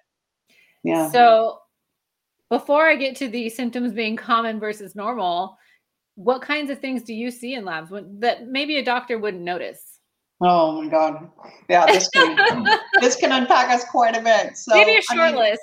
Yeah. 0.84 1.10
So 1.10 1.58
before 2.50 2.86
I 2.86 2.96
get 2.96 3.16
to 3.16 3.28
the 3.28 3.48
symptoms 3.48 3.92
being 3.92 4.16
common 4.16 4.60
versus 4.60 4.94
normal, 4.94 5.58
what 6.14 6.42
kinds 6.42 6.70
of 6.70 6.78
things 6.78 7.02
do 7.02 7.14
you 7.14 7.30
see 7.30 7.54
in 7.54 7.64
labs 7.64 7.90
when, 7.90 8.20
that 8.20 8.48
maybe 8.48 8.78
a 8.78 8.84
doctor 8.84 9.18
wouldn't 9.18 9.42
notice? 9.42 9.98
Oh 10.40 10.80
my 10.80 10.88
God. 10.88 11.30
Yeah, 11.68 11.86
this 11.86 12.08
can, 12.08 12.64
this 13.00 13.16
can 13.16 13.32
unpack 13.32 13.70
us 13.70 13.84
quite 13.84 14.16
a 14.16 14.20
bit. 14.20 14.56
So 14.56 14.74
maybe 14.74 14.96
a 14.96 15.02
short 15.02 15.20
I 15.20 15.32
mean, 15.32 15.56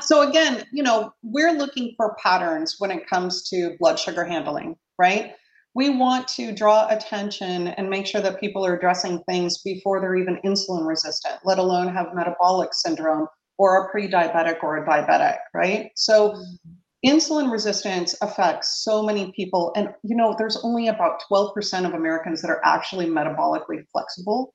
list. 0.00 0.06
so 0.08 0.28
again, 0.28 0.64
you 0.72 0.82
know, 0.82 1.12
we're 1.22 1.52
looking 1.52 1.94
for 1.96 2.16
patterns 2.22 2.76
when 2.78 2.90
it 2.90 3.08
comes 3.08 3.48
to 3.50 3.76
blood 3.80 3.98
sugar 3.98 4.24
handling, 4.24 4.76
right? 4.98 5.34
We 5.78 5.90
want 5.90 6.26
to 6.30 6.50
draw 6.50 6.88
attention 6.88 7.68
and 7.68 7.88
make 7.88 8.04
sure 8.04 8.20
that 8.20 8.40
people 8.40 8.66
are 8.66 8.74
addressing 8.74 9.22
things 9.28 9.62
before 9.62 10.00
they're 10.00 10.16
even 10.16 10.40
insulin 10.44 10.84
resistant, 10.84 11.36
let 11.44 11.60
alone 11.60 11.94
have 11.94 12.16
metabolic 12.16 12.74
syndrome 12.74 13.28
or 13.58 13.84
a 13.84 13.88
pre-diabetic 13.88 14.64
or 14.64 14.78
a 14.78 14.84
diabetic, 14.84 15.36
right? 15.54 15.92
So 15.94 16.30
mm-hmm. 16.30 17.08
insulin 17.08 17.52
resistance 17.52 18.16
affects 18.20 18.82
so 18.82 19.04
many 19.04 19.30
people 19.36 19.70
and 19.76 19.90
you 20.02 20.16
know 20.16 20.34
there's 20.36 20.56
only 20.64 20.88
about 20.88 21.22
12% 21.30 21.86
of 21.86 21.94
americans 21.94 22.42
that 22.42 22.50
are 22.50 22.60
actually 22.64 23.06
metabolically 23.06 23.84
flexible. 23.92 24.52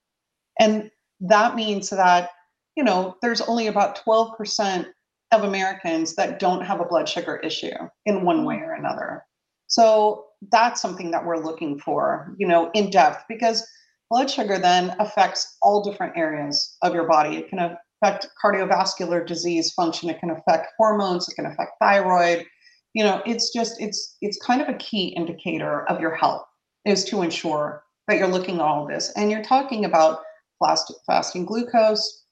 And 0.59 0.91
that 1.21 1.55
means 1.55 1.89
that 1.91 2.31
you 2.75 2.83
know 2.83 3.15
there's 3.21 3.39
only 3.39 3.67
about 3.67 3.97
12% 4.05 4.87
of 5.31 5.43
americans 5.43 6.15
that 6.15 6.39
don't 6.39 6.65
have 6.65 6.81
a 6.81 6.85
blood 6.85 7.07
sugar 7.07 7.37
issue 7.37 7.77
in 8.05 8.25
one 8.25 8.43
way 8.43 8.55
or 8.55 8.73
another. 8.73 9.23
So 9.67 10.25
that's 10.51 10.81
something 10.81 11.11
that 11.11 11.25
we're 11.25 11.43
looking 11.43 11.79
for 11.79 12.35
you 12.37 12.47
know 12.47 12.69
in 12.73 12.89
depth 12.89 13.23
because 13.27 13.65
blood 14.09 14.29
sugar 14.29 14.57
then 14.57 14.95
affects 14.99 15.57
all 15.61 15.83
different 15.83 16.15
areas 16.15 16.77
of 16.83 16.93
your 16.93 17.07
body. 17.07 17.37
It 17.37 17.49
can 17.49 17.59
affect 17.59 18.27
cardiovascular 18.43 19.25
disease 19.25 19.71
function 19.73 20.09
it 20.09 20.19
can 20.19 20.29
affect 20.29 20.67
hormones 20.77 21.27
it 21.27 21.35
can 21.35 21.45
affect 21.45 21.71
thyroid. 21.79 22.45
You 22.93 23.03
know 23.03 23.21
it's 23.25 23.51
just 23.51 23.81
it's 23.81 24.17
it's 24.21 24.43
kind 24.45 24.61
of 24.61 24.69
a 24.69 24.77
key 24.77 25.07
indicator 25.09 25.89
of 25.89 25.99
your 25.99 26.15
health 26.15 26.45
is 26.85 27.05
to 27.05 27.21
ensure 27.21 27.83
that 28.07 28.17
you're 28.17 28.27
looking 28.27 28.55
at 28.55 28.61
all 28.61 28.85
this. 28.85 29.11
And 29.15 29.31
you're 29.31 29.43
talking 29.43 29.85
about 29.85 30.21
plastic, 30.61 30.97
fasting 31.07 31.45
glucose 31.45 32.23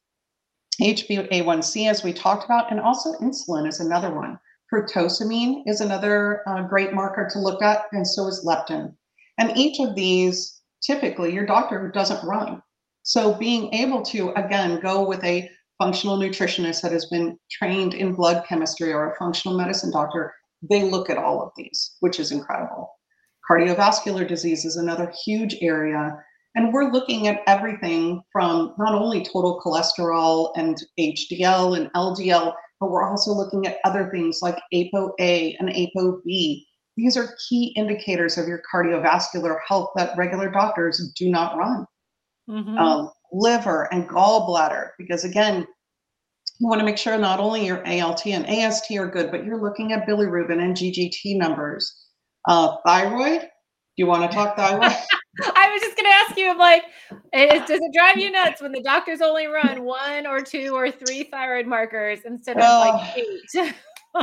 hba1c 0.82 1.90
as 1.90 2.04
we 2.04 2.14
talked 2.14 2.46
about 2.46 2.72
and 2.72 2.80
also 2.80 3.14
insulin 3.20 3.68
is 3.68 3.80
another 3.80 4.14
one 4.14 4.40
fructosamine 4.74 5.64
is 5.66 5.82
another 5.82 6.42
uh, 6.48 6.62
great 6.64 6.94
marker 6.94 7.28
to 7.32 7.40
look 7.40 7.62
at 7.62 7.86
and 7.92 8.08
so 8.08 8.28
is 8.28 8.46
leptin 8.46 8.94
and 9.40 9.58
each 9.58 9.80
of 9.80 9.96
these 9.96 10.62
typically 10.84 11.34
your 11.34 11.46
doctor 11.46 11.90
doesn't 11.94 12.26
run 12.26 12.62
so 13.04 13.34
being 13.34 13.74
able 13.74 14.02
to 14.02 14.30
again 14.32 14.80
go 14.80 15.08
with 15.08 15.24
a 15.24 15.50
functional 15.82 16.18
nutritionist 16.18 16.82
that 16.82 16.92
has 16.92 17.08
been 17.08 17.38
trained 17.50 17.96
in 17.96 18.14
blood 18.14 18.46
chemistry 18.48 18.94
or 18.94 19.12
a 19.12 19.16
functional 19.16 19.58
medicine 19.58 19.92
doctor, 19.92 20.32
they 20.70 20.84
look 20.84 21.10
at 21.10 21.18
all 21.18 21.42
of 21.42 21.52
these, 21.58 21.96
which 22.02 22.20
is 22.20 22.32
incredible. 22.32 22.88
Cardiovascular 23.50 24.28
disease 24.28 24.64
is 24.64 24.78
another 24.78 25.12
huge 25.26 25.56
area. 25.62 26.16
And 26.54 26.72
we're 26.72 26.92
looking 26.92 27.28
at 27.28 27.42
everything 27.48 28.22
from 28.32 28.76
not 28.78 28.94
only 28.94 29.24
total 29.24 29.60
cholesterol 29.66 30.52
and 30.56 30.78
HDL 31.00 31.78
and 31.78 31.92
LDL, 31.94 32.54
but 32.82 32.90
we're 32.90 33.08
also 33.08 33.32
looking 33.32 33.68
at 33.68 33.78
other 33.86 34.10
things 34.10 34.40
like 34.42 34.58
ApoA 34.74 35.56
and 35.60 35.70
ApoB. 35.70 36.66
These 36.98 37.16
are 37.16 37.38
key 37.48 37.74
indicators 37.78 38.38
of 38.38 38.48
your 38.48 38.62
cardiovascular 38.74 39.60
health 39.66 39.92
that 39.96 40.18
regular 40.18 40.50
doctors 40.50 41.14
do 41.16 41.30
not 41.30 41.58
run. 41.58 41.86
Mm-hmm. 42.50 42.78
Um, 42.78 43.12
liver, 43.32 43.88
and 43.94 44.10
gallbladder. 44.10 44.90
Because 44.98 45.24
again, 45.24 45.66
you 46.60 46.68
want 46.68 46.80
to 46.80 46.86
make 46.86 46.98
sure 46.98 47.18
not 47.18 47.40
only 47.40 47.66
your 47.66 47.88
ALT 47.88 48.26
and 48.26 48.46
AST 48.48 48.92
are 48.92 49.08
good, 49.08 49.32
but 49.32 49.46
you're 49.46 49.62
looking 49.62 49.94
at 49.94 50.08
bilirubin 50.08 50.62
and 50.62 50.76
GGT 50.76 51.38
numbers. 51.38 52.08
Uh, 52.48 52.78
thyroid, 52.86 53.42
do 53.42 53.48
you 53.98 54.08
want 54.08 54.30
to 54.30 54.36
talk 54.36 54.58
thyroid? 54.58 54.82
I 55.56 55.70
was 55.72 55.82
just 55.82 55.96
going 55.96 56.10
to 56.10 56.16
ask 56.16 56.38
you, 56.38 56.52
if 56.52 56.58
like, 56.58 56.84
is, 57.34 57.62
does 57.68 57.80
it 57.82 57.94
drive 57.94 58.18
you 58.18 58.32
nuts 58.32 58.62
when 58.62 58.72
the 58.72 58.82
doctors 58.82 59.22
only 59.22 59.48
run 59.48 59.84
one 59.84 60.28
or 60.28 60.42
two 60.42 60.74
or 60.76 60.92
three 60.92 61.24
thyroid 61.24 61.66
markers 61.66 62.20
instead 62.26 62.58
of 62.58 62.64
like 62.64 63.18
eight? 63.18 63.74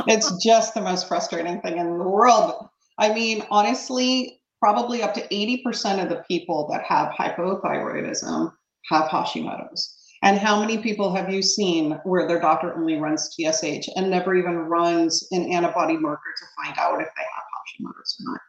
it's 0.07 0.31
just 0.43 0.73
the 0.73 0.81
most 0.81 1.07
frustrating 1.07 1.61
thing 1.61 1.77
in 1.77 1.97
the 1.97 2.07
world. 2.07 2.67
I 2.97 3.13
mean, 3.13 3.43
honestly, 3.49 4.41
probably 4.59 5.01
up 5.01 5.13
to 5.15 5.27
80% 5.29 6.03
of 6.03 6.09
the 6.09 6.23
people 6.27 6.67
that 6.71 6.83
have 6.83 7.13
hypothyroidism 7.13 8.51
have 8.89 9.09
Hashimoto's. 9.09 9.95
And 10.21 10.37
how 10.37 10.59
many 10.59 10.77
people 10.77 11.15
have 11.15 11.31
you 11.31 11.41
seen 11.41 11.91
where 12.03 12.27
their 12.27 12.41
doctor 12.41 12.75
only 12.75 12.97
runs 12.97 13.33
TSH 13.33 13.87
and 13.95 14.09
never 14.09 14.35
even 14.35 14.57
runs 14.57 15.25
an 15.31 15.51
antibody 15.51 15.95
marker 15.95 16.33
to 16.37 16.45
find 16.61 16.77
out 16.77 17.01
if 17.01 17.07
they 17.15 17.23
have 17.23 17.43
Hashimoto's 17.87 18.17
or 18.19 18.33
not? 18.33 18.41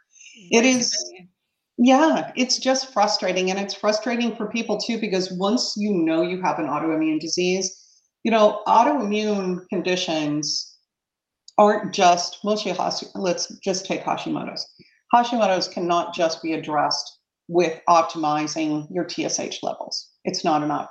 It 0.50 0.66
is, 0.66 0.92
yeah, 1.82 2.30
it's 2.36 2.58
just 2.58 2.92
frustrating. 2.92 3.50
And 3.50 3.58
it's 3.58 3.74
frustrating 3.74 4.36
for 4.36 4.46
people 4.46 4.78
too, 4.78 4.98
because 4.98 5.32
once 5.32 5.74
you 5.76 5.92
know 5.92 6.22
you 6.22 6.40
have 6.42 6.58
an 6.58 6.66
autoimmune 6.66 7.18
disease, 7.18 7.76
you 8.22 8.30
know, 8.30 8.62
autoimmune 8.66 9.66
conditions 9.68 10.76
aren't 11.58 11.92
just 11.92 12.38
mostly 12.44 12.74
let's 13.14 13.48
just 13.58 13.86
take 13.86 14.02
Hashimoto's. 14.02 14.66
Hashimoto's 15.14 15.68
cannot 15.68 16.14
just 16.14 16.42
be 16.42 16.52
addressed 16.52 17.18
with 17.48 17.80
optimizing 17.88 18.86
your 18.90 19.08
TSH 19.08 19.62
levels 19.62 20.10
it's 20.24 20.44
not 20.44 20.62
enough. 20.62 20.90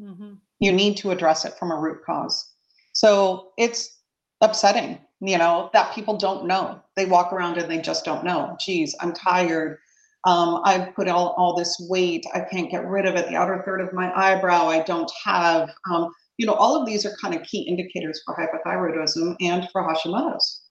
Mm-hmm. 0.00 0.34
You 0.60 0.72
need 0.72 0.96
to 0.98 1.10
address 1.10 1.44
it 1.44 1.54
from 1.58 1.70
a 1.70 1.76
root 1.78 1.98
cause. 2.04 2.52
So 2.92 3.50
it's 3.56 3.98
upsetting, 4.40 4.98
you 5.20 5.38
know, 5.38 5.70
that 5.72 5.94
people 5.94 6.16
don't 6.16 6.46
know. 6.46 6.80
They 6.96 7.06
walk 7.06 7.32
around 7.32 7.58
and 7.58 7.70
they 7.70 7.78
just 7.78 8.04
don't 8.04 8.24
know. 8.24 8.56
Geez, 8.60 8.94
I'm 9.00 9.12
tired. 9.12 9.78
Um, 10.24 10.60
I've 10.64 10.94
put 10.94 11.08
all, 11.08 11.34
all 11.38 11.56
this 11.56 11.76
weight. 11.88 12.24
I 12.34 12.40
can't 12.40 12.70
get 12.70 12.86
rid 12.86 13.06
of 13.06 13.14
it. 13.14 13.28
The 13.28 13.36
outer 13.36 13.62
third 13.64 13.80
of 13.80 13.92
my 13.92 14.12
eyebrow, 14.14 14.66
I 14.66 14.82
don't 14.82 15.10
have. 15.24 15.70
Um, 15.90 16.10
you 16.36 16.46
know, 16.46 16.54
all 16.54 16.80
of 16.80 16.86
these 16.86 17.04
are 17.04 17.16
kind 17.20 17.34
of 17.34 17.42
key 17.42 17.62
indicators 17.62 18.22
for 18.24 18.36
hypothyroidism 18.36 19.36
and 19.40 19.68
for 19.72 19.82
Hashimoto's. 19.82 20.62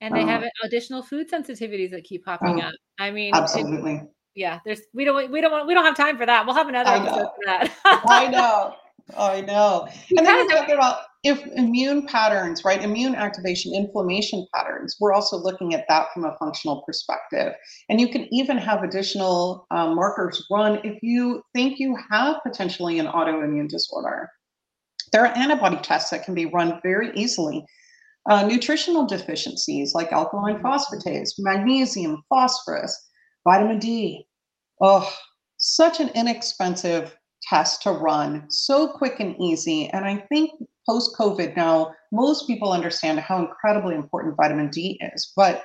And 0.00 0.14
they 0.14 0.22
um, 0.22 0.28
have 0.28 0.44
additional 0.64 1.02
food 1.02 1.30
sensitivities 1.30 1.90
that 1.90 2.04
keep 2.04 2.24
popping 2.24 2.60
oh, 2.60 2.68
up. 2.68 2.74
I 2.98 3.10
mean, 3.10 3.34
absolutely 3.34 4.02
yeah, 4.36 4.60
there's 4.64 4.82
we 4.92 5.04
don't 5.04 5.32
we 5.32 5.40
don't 5.40 5.50
want 5.50 5.66
we 5.66 5.74
don't 5.74 5.84
have 5.84 5.96
time 5.96 6.16
for 6.18 6.26
that. 6.26 6.46
We'll 6.46 6.54
have 6.54 6.68
another 6.68 6.90
I 6.90 6.98
episode 6.98 7.30
for 7.34 7.46
that. 7.46 7.74
I 7.84 8.28
know. 8.28 8.74
I 9.16 9.40
know. 9.42 9.88
And 10.16 10.26
then 10.26 10.36
we're 10.36 10.48
talking 10.48 10.74
about 10.74 10.98
if 11.22 11.44
immune 11.54 12.06
patterns, 12.06 12.64
right? 12.64 12.82
Immune 12.82 13.14
activation, 13.14 13.74
inflammation 13.74 14.46
patterns. 14.54 14.96
We're 15.00 15.12
also 15.12 15.36
looking 15.36 15.74
at 15.74 15.84
that 15.88 16.08
from 16.12 16.24
a 16.24 16.36
functional 16.38 16.82
perspective. 16.82 17.52
And 17.88 18.00
you 18.00 18.08
can 18.08 18.26
even 18.32 18.58
have 18.58 18.82
additional 18.82 19.66
um, 19.70 19.94
markers 19.94 20.44
run 20.50 20.80
if 20.84 20.98
you 21.02 21.42
think 21.54 21.78
you 21.78 21.96
have 22.10 22.36
potentially 22.44 22.98
an 22.98 23.06
autoimmune 23.06 23.68
disorder. 23.68 24.28
There 25.12 25.24
are 25.24 25.36
antibody 25.36 25.76
tests 25.78 26.10
that 26.10 26.24
can 26.24 26.34
be 26.34 26.46
run 26.46 26.80
very 26.82 27.12
easily. 27.14 27.64
Uh, 28.28 28.44
nutritional 28.44 29.06
deficiencies 29.06 29.94
like 29.94 30.10
alkaline 30.10 30.58
phosphatase, 30.60 31.30
magnesium, 31.38 32.22
phosphorus, 32.28 33.08
vitamin 33.44 33.78
D. 33.78 34.26
Oh, 34.80 35.12
such 35.58 36.00
an 36.00 36.08
inexpensive 36.14 37.16
test 37.48 37.82
to 37.82 37.92
run, 37.92 38.44
so 38.50 38.88
quick 38.88 39.20
and 39.20 39.40
easy. 39.40 39.88
And 39.90 40.04
I 40.04 40.18
think 40.28 40.50
post 40.88 41.16
COVID 41.18 41.56
now, 41.56 41.94
most 42.12 42.46
people 42.46 42.72
understand 42.72 43.20
how 43.20 43.38
incredibly 43.38 43.94
important 43.94 44.36
vitamin 44.36 44.68
D 44.68 44.98
is, 45.14 45.32
but 45.36 45.64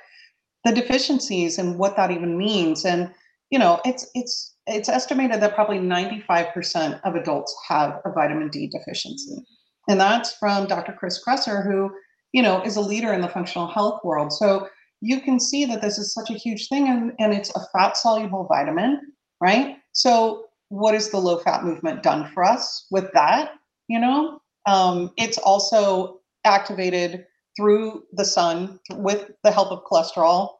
the 0.63 0.71
deficiencies 0.71 1.57
and 1.57 1.77
what 1.77 1.95
that 1.95 2.11
even 2.11 2.37
means. 2.37 2.85
And, 2.85 3.11
you 3.49 3.59
know, 3.59 3.79
it's, 3.85 4.09
it's, 4.13 4.55
it's 4.67 4.89
estimated 4.89 5.41
that 5.41 5.55
probably 5.55 5.79
95% 5.79 7.01
of 7.03 7.15
adults 7.15 7.55
have 7.67 7.99
a 8.05 8.11
vitamin 8.11 8.49
D 8.49 8.67
deficiency. 8.67 9.43
And 9.89 9.99
that's 9.99 10.33
from 10.33 10.67
Dr. 10.67 10.93
Chris 10.93 11.23
Kresser, 11.25 11.65
who, 11.65 11.91
you 12.31 12.43
know, 12.43 12.61
is 12.63 12.75
a 12.75 12.81
leader 12.81 13.13
in 13.13 13.21
the 13.21 13.27
functional 13.27 13.67
health 13.67 14.01
world. 14.03 14.31
So 14.31 14.67
you 15.01 15.19
can 15.21 15.39
see 15.39 15.65
that 15.65 15.81
this 15.81 15.97
is 15.97 16.13
such 16.13 16.29
a 16.29 16.37
huge 16.37 16.67
thing 16.67 16.87
and, 16.87 17.11
and 17.19 17.33
it's 17.33 17.53
a 17.55 17.65
fat 17.73 17.97
soluble 17.97 18.45
vitamin, 18.47 19.01
right? 19.41 19.77
So, 19.93 20.45
what 20.71 20.93
has 20.93 21.09
the 21.09 21.17
low 21.17 21.37
fat 21.37 21.65
movement 21.65 22.01
done 22.01 22.31
for 22.33 22.45
us 22.45 22.87
with 22.91 23.11
that? 23.13 23.51
You 23.89 23.99
know, 23.99 24.41
um, 24.65 25.11
it's 25.17 25.37
also 25.37 26.21
activated 26.45 27.25
through 27.57 28.03
the 28.13 28.23
sun 28.23 28.79
with 28.91 29.31
the 29.43 29.51
help 29.51 29.69
of 29.71 29.83
cholesterol. 29.83 30.53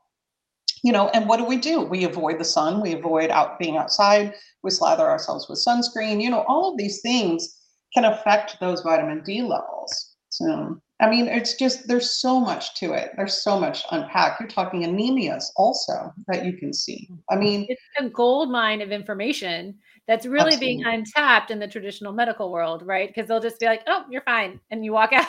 You 0.84 0.92
know, 0.92 1.08
and 1.10 1.30
what 1.30 1.38
do 1.38 1.46
we 1.46 1.56
do? 1.56 1.82
We 1.82 2.04
avoid 2.04 2.40
the 2.40 2.46
sun, 2.46 2.82
we 2.82 2.92
avoid 2.92 3.30
out 3.30 3.58
being 3.58 3.78
outside, 3.78 4.34
we 4.64 4.70
slather 4.70 5.10
ourselves 5.10 5.48
with 5.48 5.64
sunscreen. 5.66 6.22
You 6.22 6.30
know, 6.30 6.44
all 6.48 6.72
of 6.72 6.78
these 6.78 7.02
things 7.02 7.58
can 7.94 8.04
affect 8.04 8.60
those 8.60 8.82
vitamin 8.82 9.24
D 9.24 9.44
levels. 9.44 10.16
So, 10.30 10.82
I 11.02 11.10
mean, 11.10 11.28
it's 11.28 11.56
just 11.56 11.88
there's 11.88 12.12
so 12.12 12.40
much 12.40 12.76
to 12.76 12.94
it. 12.94 13.12
There's 13.18 13.42
so 13.44 13.60
much 13.60 13.82
to 13.82 13.96
unpack. 13.96 14.40
You're 14.40 14.48
talking 14.48 14.84
anemias 14.84 15.46
also 15.56 16.14
that 16.28 16.46
you 16.46 16.54
can 16.54 16.74
see. 16.74 17.10
I 17.32 17.36
mean, 17.36 17.66
it's 17.68 17.82
a 18.00 18.08
gold 18.08 18.52
mine 18.52 18.82
of 18.82 18.92
information 18.92 19.80
that's 20.08 20.28
really 20.28 20.54
absolutely. 20.54 20.68
being 20.68 20.86
untapped 20.86 21.50
in 21.50 21.58
the 21.58 21.68
traditional 21.68 22.14
medical 22.14 22.52
world, 22.52 22.84
right? 22.86 23.10
Because 23.10 23.28
they'll 23.28 23.40
just 23.40 23.60
be 23.60 23.66
like, 23.66 23.82
"Oh, 23.88 24.06
you're 24.12 24.22
fine," 24.22 24.60
and 24.70 24.86
you 24.86 24.94
walk 24.94 25.12
out. 25.14 25.26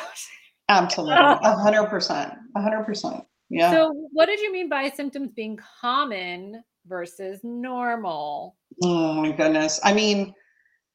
Absolutely, 0.68 1.16
a 1.42 1.56
hundred 1.56 1.86
percent, 1.86 2.34
a 2.54 2.60
hundred 2.60 2.84
percent. 2.84 3.24
Yeah. 3.48 3.70
So, 3.70 3.92
what 4.12 4.26
did 4.26 4.40
you 4.40 4.52
mean 4.52 4.68
by 4.68 4.90
symptoms 4.90 5.30
being 5.34 5.58
common 5.80 6.62
versus 6.86 7.40
normal? 7.42 8.56
Oh 8.82 9.14
my 9.14 9.32
goodness. 9.32 9.80
I 9.82 9.94
mean, 9.94 10.34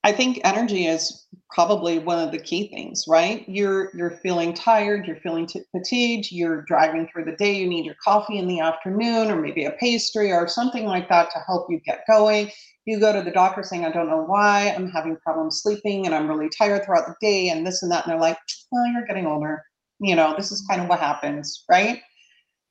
I 0.07 0.13
think 0.13 0.39
energy 0.45 0.87
is 0.87 1.27
probably 1.49 1.99
one 1.99 2.17
of 2.17 2.31
the 2.31 2.39
key 2.39 2.69
things, 2.69 3.03
right? 3.09 3.43
You're 3.45 3.91
you're 3.93 4.11
feeling 4.23 4.53
tired, 4.53 5.05
you're 5.05 5.19
feeling 5.19 5.45
t- 5.45 5.65
fatigued, 5.75 6.31
you're 6.31 6.61
driving 6.61 7.09
through 7.09 7.25
the 7.25 7.35
day, 7.35 7.51
you 7.57 7.67
need 7.67 7.83
your 7.83 7.97
coffee 8.01 8.37
in 8.37 8.47
the 8.47 8.61
afternoon 8.61 9.29
or 9.29 9.35
maybe 9.35 9.65
a 9.65 9.71
pastry 9.71 10.31
or 10.31 10.47
something 10.47 10.85
like 10.85 11.09
that 11.09 11.29
to 11.31 11.39
help 11.45 11.67
you 11.69 11.81
get 11.85 12.05
going. 12.07 12.49
You 12.85 13.01
go 13.01 13.11
to 13.11 13.21
the 13.21 13.31
doctor 13.31 13.63
saying, 13.63 13.83
I 13.83 13.91
don't 13.91 14.07
know 14.07 14.23
why, 14.23 14.73
I'm 14.73 14.89
having 14.89 15.17
problems 15.17 15.59
sleeping 15.61 16.05
and 16.05 16.15
I'm 16.15 16.29
really 16.29 16.47
tired 16.57 16.85
throughout 16.85 17.07
the 17.07 17.15
day 17.19 17.49
and 17.49 17.67
this 17.67 17.83
and 17.83 17.91
that. 17.91 18.05
And 18.05 18.13
they're 18.13 18.21
like, 18.21 18.37
well, 18.71 18.87
you're 18.87 19.07
getting 19.07 19.25
older. 19.25 19.61
You 19.99 20.15
know, 20.15 20.35
this 20.37 20.53
is 20.53 20.65
kind 20.69 20.81
of 20.81 20.87
what 20.87 21.01
happens, 21.01 21.65
right? 21.69 22.01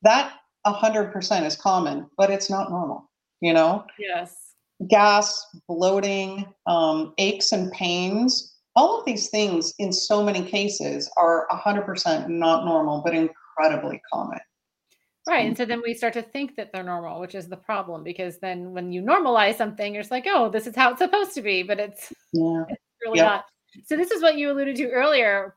That 0.04 0.32
100% 0.66 1.44
is 1.44 1.56
common, 1.56 2.08
but 2.16 2.30
it's 2.30 2.48
not 2.48 2.70
normal, 2.70 3.10
you 3.42 3.52
know? 3.52 3.84
Yes 3.98 4.45
gas, 4.88 5.44
bloating, 5.68 6.46
um, 6.66 7.14
aches 7.18 7.52
and 7.52 7.70
pains. 7.72 8.54
All 8.74 8.98
of 8.98 9.06
these 9.06 9.30
things, 9.30 9.72
in 9.78 9.92
so 9.92 10.22
many 10.22 10.42
cases, 10.42 11.10
are 11.16 11.46
100% 11.50 12.28
not 12.28 12.64
normal, 12.64 13.02
but 13.04 13.14
incredibly 13.14 14.00
common. 14.12 14.38
Right. 15.28 15.46
And 15.46 15.56
so 15.56 15.64
then 15.64 15.82
we 15.82 15.94
start 15.94 16.12
to 16.12 16.22
think 16.22 16.54
that 16.56 16.70
they're 16.72 16.84
normal, 16.84 17.20
which 17.20 17.34
is 17.34 17.48
the 17.48 17.56
problem 17.56 18.04
because 18.04 18.38
then 18.38 18.72
when 18.72 18.92
you 18.92 19.02
normalize 19.02 19.56
something, 19.56 19.92
you're 19.92 20.02
just 20.02 20.12
like, 20.12 20.26
oh, 20.28 20.48
this 20.50 20.68
is 20.68 20.76
how 20.76 20.90
it's 20.90 20.98
supposed 20.98 21.34
to 21.34 21.42
be, 21.42 21.64
but 21.64 21.80
it's, 21.80 22.12
yeah. 22.32 22.62
it's 22.68 22.82
really 23.04 23.20
not. 23.20 23.44
So 23.86 23.96
this 23.96 24.12
is 24.12 24.22
what 24.22 24.36
you 24.36 24.52
alluded 24.52 24.76
to 24.76 24.90
earlier 24.90 25.56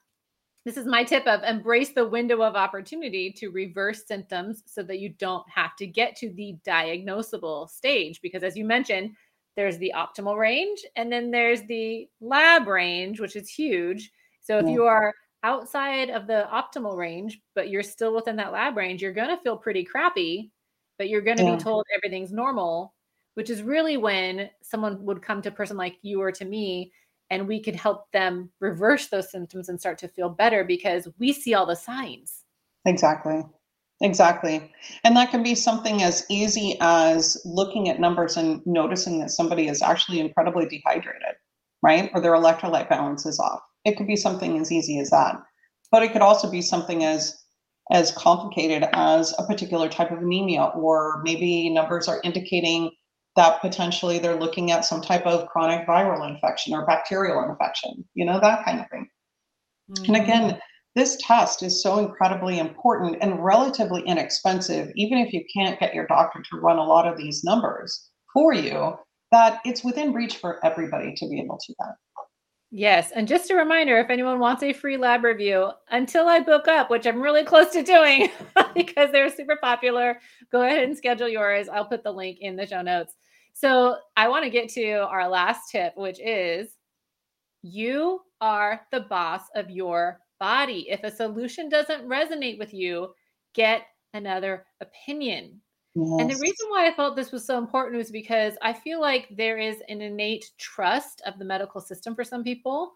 this 0.65 0.77
is 0.77 0.85
my 0.85 1.03
tip 1.03 1.25
of 1.25 1.41
embrace 1.43 1.93
the 1.93 2.07
window 2.07 2.41
of 2.41 2.55
opportunity 2.55 3.31
to 3.31 3.49
reverse 3.49 4.05
symptoms 4.05 4.63
so 4.65 4.83
that 4.83 4.99
you 4.99 5.09
don't 5.09 5.49
have 5.49 5.75
to 5.77 5.87
get 5.87 6.15
to 6.17 6.31
the 6.31 6.55
diagnosable 6.65 7.69
stage. 7.69 8.21
Because 8.21 8.43
as 8.43 8.57
you 8.57 8.65
mentioned, 8.65 9.15
there's 9.55 9.77
the 9.77 9.93
optimal 9.95 10.37
range 10.37 10.85
and 10.95 11.11
then 11.11 11.31
there's 11.31 11.63
the 11.63 12.07
lab 12.21 12.67
range, 12.67 13.19
which 13.19 13.35
is 13.35 13.49
huge. 13.49 14.11
So 14.41 14.57
if 14.57 14.65
yeah. 14.65 14.71
you 14.71 14.83
are 14.83 15.13
outside 15.43 16.09
of 16.09 16.27
the 16.27 16.47
optimal 16.51 16.97
range, 16.97 17.39
but 17.55 17.69
you're 17.69 17.83
still 17.83 18.13
within 18.13 18.35
that 18.35 18.51
lab 18.51 18.75
range, 18.75 19.01
you're 19.01 19.13
going 19.13 19.29
to 19.29 19.41
feel 19.41 19.57
pretty 19.57 19.83
crappy, 19.83 20.51
but 20.97 21.09
you're 21.09 21.21
going 21.21 21.37
to 21.37 21.43
yeah. 21.43 21.55
be 21.55 21.61
told 21.61 21.85
everything's 21.95 22.31
normal, 22.31 22.93
which 23.35 23.49
is 23.49 23.63
really 23.63 23.97
when 23.97 24.49
someone 24.61 25.03
would 25.05 25.21
come 25.21 25.41
to 25.41 25.49
a 25.49 25.53
person 25.53 25.77
like 25.77 25.95
you 26.01 26.21
or 26.21 26.31
to 26.33 26.45
me 26.45 26.91
and 27.29 27.47
we 27.47 27.61
could 27.61 27.75
help 27.75 28.11
them 28.11 28.49
reverse 28.59 29.07
those 29.07 29.31
symptoms 29.31 29.69
and 29.69 29.79
start 29.79 29.97
to 29.99 30.07
feel 30.07 30.29
better 30.29 30.63
because 30.63 31.07
we 31.19 31.33
see 31.33 31.53
all 31.53 31.65
the 31.65 31.75
signs. 31.75 32.43
Exactly. 32.85 33.43
Exactly. 34.01 34.71
And 35.03 35.15
that 35.17 35.29
can 35.29 35.43
be 35.43 35.55
something 35.55 36.03
as 36.03 36.25
easy 36.29 36.77
as 36.79 37.41
looking 37.43 37.89
at 37.89 37.99
numbers 37.99 38.37
and 38.37 38.61
noticing 38.65 39.19
that 39.19 39.31
somebody 39.31 39.67
is 39.67 39.81
actually 39.81 40.21
incredibly 40.21 40.65
dehydrated, 40.65 41.35
right? 41.83 42.09
Or 42.13 42.21
their 42.21 42.33
electrolyte 42.33 42.89
balance 42.89 43.25
is 43.25 43.39
off. 43.39 43.59
It 43.83 43.97
could 43.97 44.07
be 44.07 44.15
something 44.15 44.57
as 44.57 44.71
easy 44.71 44.99
as 44.99 45.09
that. 45.09 45.35
But 45.91 46.03
it 46.03 46.13
could 46.13 46.21
also 46.21 46.49
be 46.49 46.61
something 46.61 47.03
as 47.03 47.35
as 47.91 48.11
complicated 48.11 48.87
as 48.93 49.33
a 49.39 49.43
particular 49.45 49.89
type 49.89 50.11
of 50.11 50.19
anemia 50.19 50.65
or 50.75 51.21
maybe 51.23 51.69
numbers 51.71 52.07
are 52.07 52.21
indicating 52.23 52.91
that 53.35 53.61
potentially 53.61 54.19
they're 54.19 54.39
looking 54.39 54.71
at 54.71 54.85
some 54.85 55.01
type 55.01 55.25
of 55.25 55.47
chronic 55.47 55.87
viral 55.87 56.27
infection 56.29 56.73
or 56.73 56.85
bacterial 56.85 57.43
infection, 57.43 58.03
you 58.13 58.25
know, 58.25 58.39
that 58.39 58.65
kind 58.65 58.79
of 58.79 58.89
thing. 58.89 59.07
Mm-hmm. 59.91 60.13
And 60.13 60.23
again, 60.23 60.59
this 60.95 61.17
test 61.21 61.63
is 61.63 61.81
so 61.81 61.99
incredibly 61.99 62.59
important 62.59 63.17
and 63.21 63.43
relatively 63.43 64.01
inexpensive, 64.01 64.91
even 64.95 65.19
if 65.19 65.31
you 65.33 65.43
can't 65.55 65.79
get 65.79 65.93
your 65.93 66.07
doctor 66.07 66.41
to 66.41 66.57
run 66.57 66.77
a 66.77 66.83
lot 66.83 67.07
of 67.07 67.17
these 67.17 67.43
numbers 67.43 68.09
for 68.33 68.53
you, 68.53 68.97
that 69.31 69.59
it's 69.65 69.83
within 69.83 70.13
reach 70.13 70.37
for 70.37 70.63
everybody 70.65 71.13
to 71.15 71.27
be 71.27 71.39
able 71.39 71.57
to 71.57 71.71
do 71.71 71.75
that. 71.79 71.95
Yes. 72.71 73.11
And 73.11 73.27
just 73.27 73.49
a 73.49 73.55
reminder 73.55 73.97
if 73.97 74.11
anyone 74.11 74.39
wants 74.39 74.61
a 74.61 74.73
free 74.73 74.97
lab 74.97 75.23
review, 75.23 75.71
until 75.89 76.27
I 76.27 76.39
book 76.39 76.67
up, 76.67 76.89
which 76.89 77.07
I'm 77.07 77.21
really 77.21 77.43
close 77.43 77.71
to 77.71 77.81
doing 77.81 78.29
because 78.75 79.11
they're 79.11 79.29
super 79.29 79.55
popular, 79.55 80.19
go 80.51 80.61
ahead 80.61 80.83
and 80.83 80.95
schedule 80.95 81.27
yours. 81.27 81.67
I'll 81.67 81.85
put 81.85 82.03
the 82.03 82.11
link 82.11 82.37
in 82.41 82.55
the 82.55 82.67
show 82.67 82.83
notes. 82.83 83.15
So 83.53 83.97
I 84.15 84.27
want 84.27 84.43
to 84.43 84.51
get 84.51 84.69
to 84.73 85.07
our 85.07 85.27
last 85.27 85.71
tip, 85.71 85.93
which 85.97 86.19
is 86.19 86.69
you 87.63 88.21
are 88.39 88.81
the 88.91 89.01
boss 89.01 89.41
of 89.55 89.71
your 89.71 90.19
body. 90.39 90.87
If 90.89 91.03
a 91.03 91.11
solution 91.11 91.69
doesn't 91.69 92.07
resonate 92.07 92.59
with 92.59 92.73
you, 92.73 93.09
get 93.53 93.81
another 94.13 94.65
opinion. 94.79 95.59
Yes. 95.95 96.21
And 96.21 96.29
the 96.29 96.37
reason 96.37 96.67
why 96.69 96.87
I 96.87 96.93
felt 96.93 97.15
this 97.15 97.31
was 97.31 97.45
so 97.45 97.57
important 97.57 97.97
was 97.97 98.11
because 98.11 98.53
I 98.61 98.73
feel 98.73 99.01
like 99.01 99.27
there 99.35 99.57
is 99.57 99.77
an 99.89 100.01
innate 100.01 100.51
trust 100.57 101.21
of 101.25 101.39
the 101.39 101.45
medical 101.45 101.81
system 101.81 102.15
for 102.15 102.23
some 102.23 102.43
people. 102.43 102.93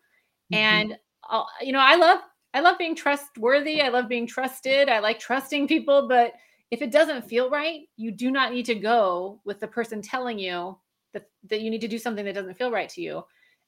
Mm-hmm. 0.53 0.63
And 0.63 0.97
I'll, 1.25 1.47
you 1.61 1.71
know, 1.71 1.79
I 1.79 1.95
love 1.95 2.19
I 2.53 2.59
love 2.59 2.77
being 2.77 2.95
trustworthy. 2.95 3.81
I 3.81 3.89
love 3.89 4.07
being 4.07 4.27
trusted. 4.27 4.89
I 4.89 4.99
like 4.99 5.19
trusting 5.19 5.67
people, 5.67 6.07
but 6.07 6.33
if 6.69 6.81
it 6.81 6.91
doesn't 6.91 7.27
feel 7.27 7.49
right, 7.49 7.81
you 7.97 8.11
do 8.11 8.31
not 8.31 8.51
need 8.51 8.65
to 8.67 8.75
go 8.75 9.39
with 9.43 9.59
the 9.59 9.67
person 9.67 10.01
telling 10.01 10.37
you 10.37 10.77
that, 11.13 11.29
that 11.49 11.61
you 11.61 11.69
need 11.69 11.81
to 11.81 11.87
do 11.87 11.97
something 11.97 12.25
that 12.25 12.35
doesn't 12.35 12.57
feel 12.57 12.71
right 12.71 12.89
to 12.89 13.01
you. 13.01 13.23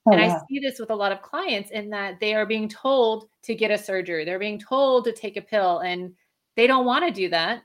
Oh, 0.06 0.12
and 0.12 0.20
I 0.20 0.38
see 0.48 0.60
this 0.60 0.78
with 0.78 0.90
a 0.90 0.94
lot 0.94 1.10
of 1.10 1.22
clients 1.22 1.72
in 1.72 1.90
that 1.90 2.20
they 2.20 2.34
are 2.34 2.46
being 2.46 2.68
told 2.68 3.28
to 3.42 3.56
get 3.56 3.72
a 3.72 3.78
surgery, 3.78 4.24
they're 4.24 4.38
being 4.38 4.60
told 4.60 5.04
to 5.04 5.12
take 5.12 5.36
a 5.36 5.42
pill, 5.42 5.80
and 5.80 6.14
they 6.54 6.68
don't 6.68 6.86
want 6.86 7.04
to 7.04 7.10
do 7.10 7.28
that. 7.30 7.62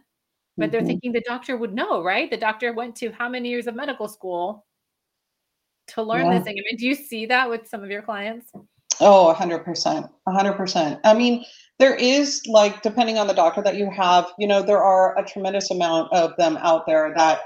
But 0.58 0.66
mm-hmm. 0.66 0.72
they're 0.72 0.86
thinking 0.86 1.12
the 1.12 1.24
doctor 1.26 1.58
would 1.58 1.74
know, 1.74 2.04
right? 2.04 2.30
The 2.30 2.38
doctor 2.38 2.74
went 2.74 2.96
to 2.98 3.12
how 3.12 3.30
many 3.30 3.50
years 3.50 3.68
of 3.68 3.76
medical 3.76 4.08
school 4.08 4.66
to 5.88 6.04
learn 6.04 6.26
yeah. 6.26 6.36
this 6.36 6.44
thing? 6.44 6.56
I 6.58 6.64
mean, 6.70 6.78
do 6.78 6.86
you 6.86 6.96
see 6.96 7.26
that 7.28 7.50
with 7.50 7.68
some 7.68 7.84
of 7.84 7.90
your 7.90 8.02
clients? 8.02 8.52
Oh, 9.00 9.34
100%. 9.38 10.10
100%. 10.28 11.00
I 11.04 11.14
mean, 11.14 11.44
there 11.82 11.96
is 11.96 12.44
like 12.46 12.84
depending 12.84 13.18
on 13.18 13.26
the 13.26 13.34
doctor 13.34 13.60
that 13.64 13.76
you 13.76 13.90
have 13.90 14.28
you 14.38 14.48
know 14.48 14.62
there 14.62 14.84
are 14.84 15.18
a 15.18 15.26
tremendous 15.26 15.72
amount 15.72 16.14
of 16.14 16.32
them 16.38 16.56
out 16.58 16.86
there 16.86 17.12
that 17.18 17.40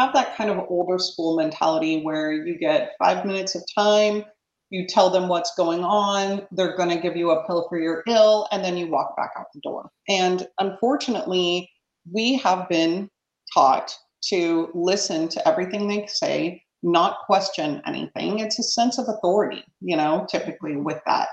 have 0.00 0.14
that 0.14 0.34
kind 0.34 0.48
of 0.48 0.64
older 0.70 0.98
school 0.98 1.36
mentality 1.36 2.00
where 2.00 2.32
you 2.32 2.58
get 2.58 2.92
five 2.98 3.26
minutes 3.26 3.54
of 3.54 3.62
time 3.74 4.24
you 4.70 4.86
tell 4.86 5.10
them 5.10 5.28
what's 5.28 5.54
going 5.56 5.84
on 5.84 6.46
they're 6.52 6.74
going 6.74 6.88
to 6.88 6.96
give 6.96 7.16
you 7.16 7.32
a 7.32 7.46
pill 7.46 7.66
for 7.68 7.78
your 7.78 8.02
ill 8.08 8.48
and 8.50 8.64
then 8.64 8.78
you 8.78 8.90
walk 8.90 9.14
back 9.14 9.32
out 9.38 9.44
the 9.52 9.60
door 9.60 9.90
and 10.08 10.48
unfortunately 10.58 11.70
we 12.10 12.36
have 12.38 12.68
been 12.68 13.08
taught 13.54 13.96
to 14.24 14.70
listen 14.74 15.28
to 15.28 15.48
everything 15.48 15.88
they 15.88 16.06
say 16.06 16.62
not 16.84 17.18
question 17.26 17.80
anything. 17.86 18.40
It's 18.40 18.58
a 18.58 18.62
sense 18.62 18.98
of 18.98 19.06
authority 19.08 19.64
you 19.80 19.96
know 19.96 20.26
typically 20.30 20.76
with 20.76 21.00
that. 21.06 21.28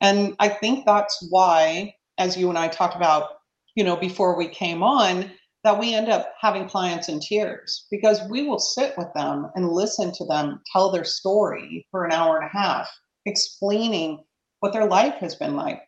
And 0.00 0.34
i 0.38 0.48
think 0.48 0.86
that's 0.86 1.26
why 1.30 1.94
as 2.18 2.36
you 2.36 2.48
and 2.48 2.58
I 2.58 2.68
talked 2.68 2.96
about, 2.96 3.38
you 3.74 3.84
know, 3.84 3.96
before 3.96 4.36
we 4.36 4.48
came 4.48 4.82
on, 4.82 5.30
that 5.64 5.78
we 5.78 5.94
end 5.94 6.08
up 6.08 6.34
having 6.40 6.68
clients 6.68 7.08
in 7.08 7.20
tears 7.20 7.86
because 7.90 8.20
we 8.28 8.46
will 8.46 8.58
sit 8.58 8.94
with 8.96 9.08
them 9.14 9.50
and 9.54 9.70
listen 9.70 10.12
to 10.12 10.24
them 10.26 10.60
tell 10.72 10.90
their 10.90 11.04
story 11.04 11.86
for 11.90 12.04
an 12.04 12.12
hour 12.12 12.36
and 12.38 12.46
a 12.46 12.56
half, 12.56 12.88
explaining 13.26 14.24
what 14.60 14.72
their 14.72 14.86
life 14.88 15.14
has 15.14 15.34
been 15.34 15.56
like, 15.56 15.82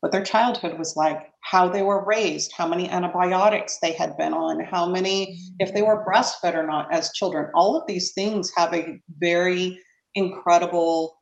what 0.00 0.12
their 0.12 0.24
childhood 0.24 0.78
was 0.78 0.96
like, 0.96 1.31
how 1.42 1.68
they 1.68 1.82
were 1.82 2.04
raised, 2.04 2.52
how 2.56 2.66
many 2.66 2.88
antibiotics 2.88 3.78
they 3.82 3.92
had 3.92 4.16
been 4.16 4.32
on, 4.32 4.60
how 4.64 4.86
many, 4.88 5.38
if 5.58 5.74
they 5.74 5.82
were 5.82 6.04
breastfed 6.04 6.54
or 6.54 6.66
not 6.66 6.92
as 6.92 7.12
children. 7.12 7.50
All 7.54 7.76
of 7.76 7.86
these 7.86 8.12
things 8.12 8.50
have 8.56 8.72
a 8.72 8.98
very 9.18 9.78
incredible, 10.14 11.18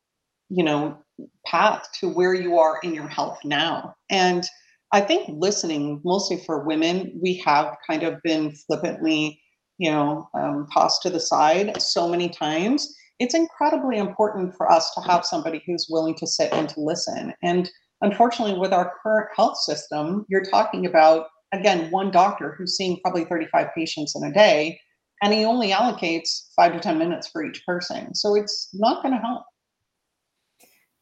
you 0.49 0.63
know, 0.63 0.99
path 1.47 1.89
to 2.01 2.09
where 2.09 2.35
you 2.35 2.59
are 2.59 2.79
in 2.83 2.95
your 2.95 3.09
health 3.09 3.39
now. 3.45 3.95
And 4.11 4.45
I 4.93 5.01
think 5.01 5.29
listening, 5.29 6.01
mostly 6.05 6.39
for 6.45 6.65
women, 6.65 7.19
we 7.23 7.35
have 7.45 7.77
kind 7.89 8.03
of 8.03 8.21
been 8.23 8.53
flippantly, 8.53 9.41
you 9.79 9.91
know, 9.91 10.29
um, 10.35 10.67
tossed 10.73 11.03
to 11.03 11.11
the 11.11 11.21
side 11.21 11.81
so 11.81 12.09
many 12.09 12.29
times. 12.29 12.95
It's 13.21 13.35
incredibly 13.35 13.99
important 13.99 14.55
for 14.57 14.71
us 14.71 14.93
to 14.95 15.01
have 15.03 15.25
somebody 15.25 15.63
who's 15.67 15.89
willing 15.91 16.15
to 16.17 16.27
sit 16.27 16.53
and 16.53 16.69
to 16.71 16.81
listen. 16.81 17.33
And 17.43 17.71
unfortunately, 18.01 18.59
with 18.59 18.73
our 18.73 18.93
current 19.03 19.29
health 19.37 19.59
system, 19.59 20.25
you're 20.29 20.45
talking 20.45 20.87
about, 20.87 21.27
again, 21.53 21.91
one 21.91 22.11
doctor 22.11 22.55
who's 22.57 22.77
seeing 22.77 22.99
probably 23.03 23.25
35 23.25 23.69
patients 23.75 24.15
in 24.17 24.25
a 24.25 24.33
day, 24.33 24.81
and 25.23 25.33
he 25.33 25.45
only 25.45 25.71
allocates 25.71 26.49
five 26.57 26.73
to 26.73 26.81
10 26.81 26.99
minutes 26.99 27.29
for 27.29 27.45
each 27.45 27.65
person. 27.67 28.15
So 28.15 28.35
it's 28.35 28.71
not 28.73 29.03
going 29.03 29.15
to 29.15 29.21
help. 29.21 29.45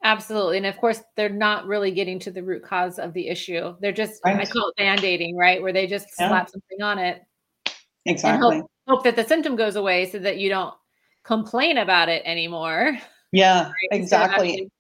Absolutely. 0.05 0.59
And 0.59 0.67
of 0.67 0.77
course, 0.77 1.03
they're 1.17 1.29
not 1.29 1.67
really 1.67 1.91
getting 1.91 2.19
to 2.21 2.31
the 2.31 2.43
root 2.43 2.63
cause 2.63 2.99
of 2.99 3.13
the 3.15 3.29
issue. 3.29 3.75
They're 3.81 3.93
just, 3.93 4.21
right. 4.25 4.39
I 4.39 4.45
call 4.45 4.69
it 4.69 4.77
band 4.77 5.05
aiding, 5.05 5.37
right? 5.37 5.61
Where 5.61 5.73
they 5.73 5.87
just 5.87 6.09
yeah. 6.19 6.29
slap 6.29 6.51
something 6.51 6.83
on 6.83 6.99
it. 6.99 7.23
Exactly. 8.07 8.59
Hope, 8.59 8.71
hope, 8.87 9.05
that 9.05 9.17
the 9.17 9.25
symptom 9.25 9.57
goes 9.57 9.77
away 9.77 10.07
so 10.07 10.19
that 10.21 10.39
you 10.39 10.49
don't 10.49 10.75
complain 11.25 11.79
about 11.79 12.09
it 12.09 12.23
anymore. 12.25 12.97
Yeah, 13.33 13.65
right? 13.67 13.73
exactly. 13.91 14.71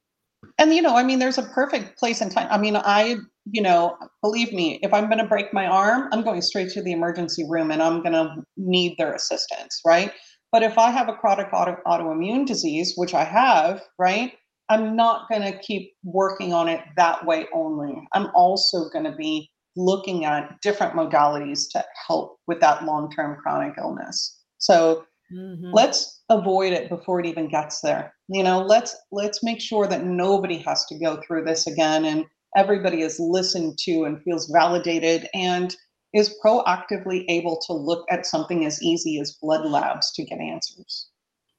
And, 0.58 0.74
you 0.74 0.82
know, 0.82 0.96
I 0.96 1.04
mean, 1.04 1.20
there's 1.20 1.38
a 1.38 1.42
perfect 1.44 1.98
place 1.98 2.20
and 2.20 2.32
time. 2.32 2.48
I 2.50 2.58
mean, 2.58 2.76
I, 2.76 3.16
you 3.50 3.62
know, 3.62 3.96
believe 4.22 4.52
me, 4.52 4.80
if 4.82 4.92
I'm 4.92 5.06
going 5.06 5.18
to 5.18 5.26
break 5.26 5.54
my 5.54 5.66
arm, 5.66 6.08
I'm 6.12 6.22
going 6.22 6.42
straight 6.42 6.70
to 6.70 6.82
the 6.82 6.92
emergency 6.92 7.44
room 7.48 7.70
and 7.70 7.82
I'm 7.82 8.02
going 8.02 8.12
to 8.12 8.42
need 8.56 8.96
their 8.98 9.12
assistance, 9.14 9.80
right? 9.86 10.12
But 10.50 10.62
if 10.62 10.76
I 10.76 10.90
have 10.90 11.08
a 11.08 11.14
chronic 11.14 11.48
auto, 11.52 11.76
autoimmune 11.86 12.46
disease, 12.46 12.94
which 12.96 13.14
I 13.14 13.24
have, 13.24 13.82
right? 13.98 14.32
I'm 14.68 14.96
not 14.96 15.28
going 15.30 15.42
to 15.42 15.58
keep 15.58 15.92
working 16.02 16.52
on 16.52 16.68
it 16.68 16.80
that 16.96 17.24
way 17.24 17.46
only. 17.54 17.94
I'm 18.12 18.28
also 18.34 18.88
going 18.90 19.04
to 19.04 19.16
be 19.16 19.50
looking 19.76 20.24
at 20.24 20.60
different 20.60 20.94
modalities 20.94 21.70
to 21.72 21.84
help 22.06 22.38
with 22.46 22.60
that 22.60 22.84
long 22.84 23.10
term 23.10 23.36
chronic 23.40 23.74
illness. 23.78 24.42
So 24.58 25.04
mm-hmm. 25.32 25.70
let's 25.72 26.22
avoid 26.28 26.72
it 26.72 26.88
before 26.88 27.20
it 27.20 27.26
even 27.26 27.48
gets 27.48 27.80
there. 27.80 28.14
You 28.28 28.42
know, 28.42 28.60
let's 28.60 28.96
let's 29.12 29.42
make 29.42 29.60
sure 29.60 29.86
that 29.86 30.04
nobody 30.04 30.58
has 30.58 30.84
to 30.86 30.98
go 30.98 31.20
through 31.26 31.44
this 31.44 31.66
again 31.66 32.04
and 32.04 32.26
everybody 32.56 33.02
is 33.02 33.18
listened 33.20 33.78
to 33.84 34.04
and 34.04 34.22
feels 34.22 34.50
validated 34.50 35.28
and 35.34 35.74
is 36.14 36.34
proactively 36.44 37.24
able 37.28 37.58
to 37.66 37.72
look 37.72 38.06
at 38.10 38.26
something 38.26 38.64
as 38.64 38.82
easy 38.82 39.20
as 39.20 39.38
blood 39.42 39.66
labs 39.66 40.12
to 40.12 40.24
get 40.24 40.40
answers. 40.40 41.08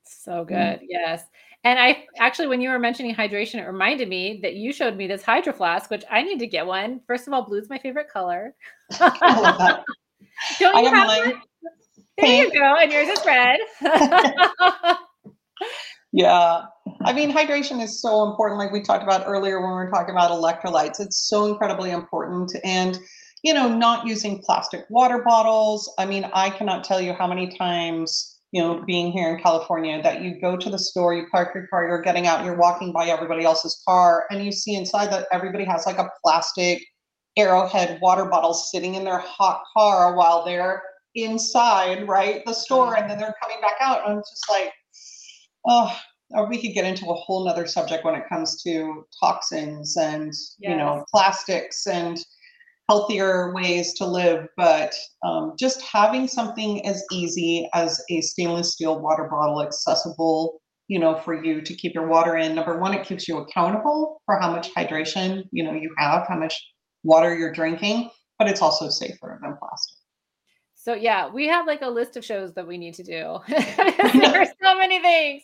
So 0.03 0.43
good. 0.43 0.55
Mm-hmm. 0.55 0.85
Yes. 0.89 1.23
And 1.63 1.77
I 1.77 2.05
actually, 2.19 2.47
when 2.47 2.61
you 2.61 2.69
were 2.69 2.79
mentioning 2.79 3.13
hydration, 3.13 3.55
it 3.55 3.67
reminded 3.67 4.07
me 4.07 4.39
that 4.43 4.55
you 4.55 4.71
showed 4.71 4.95
me 4.95 5.07
this 5.07 5.23
hydro 5.23 5.53
flask, 5.53 5.89
which 5.89 6.05
I 6.09 6.23
need 6.23 6.39
to 6.39 6.47
get 6.47 6.65
one. 6.65 7.01
First 7.05 7.27
of 7.27 7.33
all, 7.33 7.43
blue's 7.43 7.69
my 7.69 7.77
favorite 7.77 8.09
color. 8.09 8.55
Don't 8.99 9.83
you 10.59 10.71
I 10.73 10.81
have 10.83 11.07
one? 11.07 11.41
There 12.21 12.45
you 12.45 12.51
go, 12.51 12.75
and 12.75 12.91
yours 12.91 13.07
is 13.07 13.25
red. 13.25 13.59
yeah, 16.11 16.63
I 17.05 17.13
mean, 17.13 17.31
hydration 17.31 17.81
is 17.81 18.01
so 18.01 18.29
important. 18.29 18.59
Like 18.59 18.71
we 18.71 18.81
talked 18.81 19.03
about 19.03 19.23
earlier 19.25 19.59
when 19.61 19.69
we 19.69 19.75
were 19.75 19.89
talking 19.89 20.15
about 20.15 20.31
electrolytes, 20.31 20.99
it's 20.99 21.27
so 21.27 21.45
incredibly 21.45 21.91
important. 21.91 22.55
And 22.63 22.99
you 23.43 23.53
know, 23.53 23.69
not 23.69 24.05
using 24.05 24.41
plastic 24.45 24.85
water 24.89 25.23
bottles. 25.25 25.93
I 25.97 26.05
mean, 26.05 26.29
I 26.33 26.49
cannot 26.49 26.83
tell 26.83 26.99
you 26.99 27.13
how 27.13 27.25
many 27.25 27.55
times 27.57 28.39
you 28.51 28.61
know, 28.61 28.83
being 28.85 29.11
here 29.11 29.29
in 29.29 29.41
California, 29.41 30.01
that 30.01 30.21
you 30.21 30.39
go 30.41 30.57
to 30.57 30.69
the 30.69 30.79
store, 30.79 31.13
you 31.13 31.27
park 31.31 31.53
your 31.53 31.67
car, 31.67 31.87
you're 31.87 32.01
getting 32.01 32.25
out, 32.25 32.43
you're 32.43 32.57
walking 32.57 32.91
by 32.91 33.07
everybody 33.07 33.43
else's 33.43 33.81
car, 33.87 34.25
and 34.31 34.43
you 34.43 34.51
see 34.51 34.75
inside 34.75 35.11
that 35.11 35.27
everybody 35.31 35.63
has 35.65 35.85
like 35.85 35.99
a 35.99 36.09
plastic 36.23 36.83
arrowhead 37.37 37.99
water 38.01 38.25
bottle 38.25 38.53
sitting 38.53 38.95
in 38.95 39.03
their 39.03 39.19
hot 39.19 39.61
car 39.77 40.15
while 40.15 40.43
they're 40.43 40.81
inside, 41.23 42.07
right, 42.07 42.43
the 42.45 42.53
store, 42.53 42.97
and 42.97 43.09
then 43.09 43.17
they're 43.17 43.35
coming 43.41 43.61
back 43.61 43.75
out. 43.81 44.03
And 44.05 44.13
I'm 44.13 44.19
just 44.19 44.45
like, 44.49 44.71
oh, 45.67 45.97
or 46.31 46.47
we 46.47 46.61
could 46.61 46.73
get 46.73 46.85
into 46.85 47.09
a 47.09 47.15
whole 47.15 47.45
nother 47.45 47.65
subject 47.65 48.05
when 48.05 48.15
it 48.15 48.29
comes 48.29 48.61
to 48.63 49.05
toxins 49.19 49.97
and 49.97 50.27
yes. 50.27 50.55
you 50.59 50.75
know 50.75 51.03
plastics 51.11 51.87
and 51.87 52.23
healthier 52.89 53.53
ways 53.53 53.93
to 53.93 54.05
live, 54.05 54.47
but 54.57 54.95
um, 55.23 55.53
just 55.59 55.79
having 55.81 56.27
something 56.27 56.83
as 56.87 57.03
easy 57.11 57.69
as 57.75 58.03
a 58.09 58.19
stainless 58.21 58.73
steel 58.73 58.99
water 58.99 59.27
bottle 59.29 59.61
accessible, 59.61 60.59
you 60.87 60.97
know, 60.97 61.15
for 61.19 61.43
you 61.43 61.61
to 61.61 61.75
keep 61.75 61.93
your 61.93 62.07
water 62.07 62.35
in. 62.35 62.55
Number 62.55 62.79
one, 62.79 62.95
it 62.95 63.05
keeps 63.05 63.27
you 63.27 63.37
accountable 63.37 64.19
for 64.25 64.39
how 64.39 64.51
much 64.51 64.73
hydration, 64.73 65.43
you 65.51 65.63
know, 65.63 65.73
you 65.73 65.93
have, 65.99 66.25
how 66.27 66.35
much 66.35 66.59
water 67.03 67.35
you're 67.35 67.53
drinking, 67.53 68.09
but 68.39 68.47
it's 68.47 68.61
also 68.61 68.89
safer 68.89 69.39
than 69.39 69.55
plastic. 69.59 69.98
So 70.81 70.93
yeah, 70.93 71.29
we 71.29 71.45
have 71.47 71.67
like 71.67 71.81
a 71.81 71.89
list 71.89 72.15
of 72.15 72.23
shows 72.23 72.53
that 72.53 72.65
we 72.65 72.77
need 72.77 72.93
to 72.95 73.03
do. 73.03 73.39
there 73.49 74.41
are 74.41 74.45
so 74.63 74.77
many 74.77 75.01
things. 75.01 75.43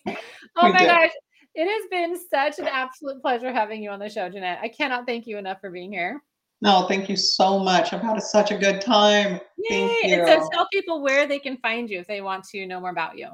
Oh 0.55 0.67
we 0.67 0.71
my 0.71 0.79
do. 0.79 0.85
gosh. 0.85 1.11
It 1.53 1.67
has 1.67 1.89
been 1.91 2.17
such 2.29 2.57
an 2.59 2.67
absolute 2.67 3.21
pleasure 3.21 3.51
having 3.51 3.83
you 3.83 3.89
on 3.89 3.99
the 3.99 4.07
show, 4.09 4.29
Jeanette. 4.29 4.59
I 4.61 4.69
cannot 4.69 5.05
thank 5.05 5.27
you 5.27 5.37
enough 5.37 5.59
for 5.59 5.69
being 5.69 5.91
here. 5.91 6.23
No, 6.61 6.85
thank 6.87 7.09
you 7.09 7.17
so 7.17 7.59
much. 7.59 7.91
I've 7.91 7.99
had 8.01 8.21
such 8.21 8.51
a 8.51 8.57
good 8.57 8.79
time. 8.79 9.41
Yay. 9.57 9.87
Thank 9.87 10.05
you. 10.05 10.23
And 10.23 10.41
so 10.41 10.47
tell 10.53 10.69
people 10.71 11.01
where 11.01 11.27
they 11.27 11.39
can 11.39 11.57
find 11.57 11.89
you 11.89 11.99
if 11.99 12.07
they 12.07 12.21
want 12.21 12.45
to 12.45 12.65
know 12.65 12.79
more 12.79 12.91
about 12.91 13.17
you. 13.17 13.27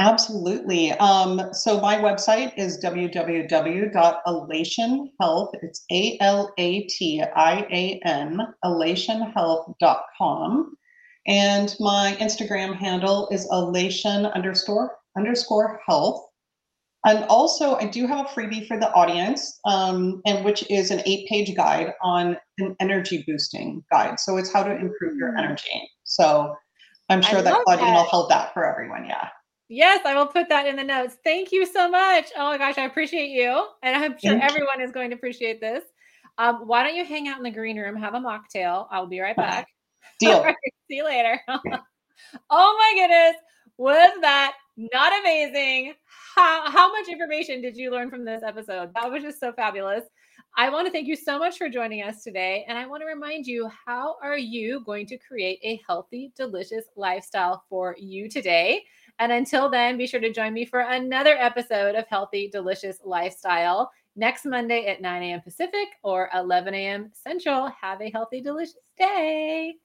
Absolutely. 0.00 0.90
Um, 0.92 1.40
so 1.52 1.80
my 1.80 1.96
website 1.96 2.52
is 2.56 2.82
www.elationhealth. 2.84 5.50
It's 5.62 5.84
A 5.92 6.18
L 6.20 6.52
A 6.58 6.80
T 6.82 7.22
I 7.22 7.66
A 7.70 8.00
N, 8.04 8.40
elationhealth.com. 8.64 10.76
And 11.26 11.74
my 11.80 12.16
Instagram 12.20 12.76
handle 12.76 13.28
is 13.30 13.48
elation 13.50 14.26
underscore 14.26 14.96
underscore 15.16 15.80
health. 15.86 16.24
And 17.04 17.24
also, 17.28 17.76
I 17.76 17.86
do 17.86 18.06
have 18.06 18.26
a 18.26 18.28
freebie 18.28 18.66
for 18.66 18.78
the 18.78 18.92
audience, 18.92 19.60
um, 19.64 20.20
and 20.26 20.44
which 20.44 20.68
is 20.68 20.90
an 20.90 21.02
eight-page 21.06 21.54
guide 21.54 21.92
on 22.02 22.36
an 22.58 22.74
energy 22.80 23.22
boosting 23.26 23.84
guide. 23.92 24.18
So 24.18 24.36
it's 24.36 24.52
how 24.52 24.64
to 24.64 24.72
improve 24.72 25.16
your 25.16 25.32
mm. 25.32 25.38
energy. 25.38 25.88
So 26.02 26.56
I'm 27.08 27.22
sure 27.22 27.42
that 27.42 27.62
Claudine 27.64 27.86
that. 27.86 27.94
will 27.94 28.04
hold 28.04 28.30
that 28.30 28.52
for 28.52 28.64
everyone. 28.64 29.06
Yeah. 29.06 29.28
Yes, 29.68 30.00
I 30.04 30.16
will 30.16 30.26
put 30.26 30.48
that 30.48 30.66
in 30.66 30.76
the 30.76 30.84
notes. 30.84 31.16
Thank 31.22 31.52
you 31.52 31.64
so 31.66 31.88
much. 31.88 32.26
Oh 32.36 32.50
my 32.50 32.58
gosh, 32.58 32.78
I 32.78 32.84
appreciate 32.84 33.30
you, 33.30 33.66
and 33.82 33.96
I'm 33.96 34.18
sure 34.18 34.32
Thank 34.32 34.44
everyone 34.44 34.80
you. 34.80 34.86
is 34.86 34.92
going 34.92 35.10
to 35.10 35.16
appreciate 35.16 35.60
this. 35.60 35.84
Um, 36.38 36.66
why 36.66 36.82
don't 36.82 36.96
you 36.96 37.04
hang 37.04 37.28
out 37.28 37.38
in 37.38 37.44
the 37.44 37.50
green 37.50 37.78
room, 37.78 37.96
have 37.96 38.14
a 38.14 38.18
mocktail? 38.20 38.86
I'll 38.90 39.06
be 39.06 39.20
right 39.20 39.36
back. 39.36 39.68
Deal. 40.20 40.44
See 40.88 40.96
you 40.96 41.04
later. 41.04 41.40
oh 42.50 42.76
my 42.78 42.92
goodness, 42.94 43.36
was 43.76 44.12
that 44.20 44.54
not 44.76 45.12
amazing? 45.20 45.94
how, 46.36 46.70
how 46.70 46.92
much 46.92 47.08
information 47.08 47.62
did 47.62 47.76
you 47.76 47.90
learn 47.90 48.10
from 48.10 48.24
this 48.24 48.42
episode? 48.42 48.92
That 48.94 49.10
was 49.10 49.22
just 49.22 49.40
so 49.40 49.52
fabulous. 49.52 50.04
I 50.58 50.68
want 50.68 50.86
to 50.86 50.92
thank 50.92 51.08
you 51.08 51.16
so 51.16 51.38
much 51.38 51.56
for 51.56 51.70
joining 51.70 52.02
us 52.02 52.22
today. 52.22 52.64
And 52.68 52.76
I 52.76 52.86
want 52.86 53.00
to 53.00 53.06
remind 53.06 53.46
you 53.46 53.70
how 53.86 54.16
are 54.22 54.36
you 54.36 54.82
going 54.84 55.06
to 55.06 55.18
create 55.18 55.58
a 55.62 55.80
healthy, 55.86 56.32
delicious 56.36 56.84
lifestyle 56.94 57.64
for 57.70 57.96
you 57.98 58.28
today? 58.28 58.84
And 59.18 59.32
until 59.32 59.70
then, 59.70 59.96
be 59.96 60.06
sure 60.06 60.20
to 60.20 60.32
join 60.32 60.52
me 60.52 60.66
for 60.66 60.80
another 60.80 61.36
episode 61.38 61.94
of 61.94 62.06
Healthy, 62.08 62.50
Delicious 62.50 62.98
Lifestyle 63.02 63.90
next 64.14 64.44
Monday 64.44 64.86
at 64.86 65.00
9 65.00 65.22
a.m. 65.22 65.40
Pacific 65.40 65.88
or 66.02 66.28
11 66.34 66.74
a.m. 66.74 67.10
Central. 67.14 67.70
Have 67.80 68.02
a 68.02 68.10
healthy, 68.10 68.42
delicious 68.42 68.76
day. 68.98 69.76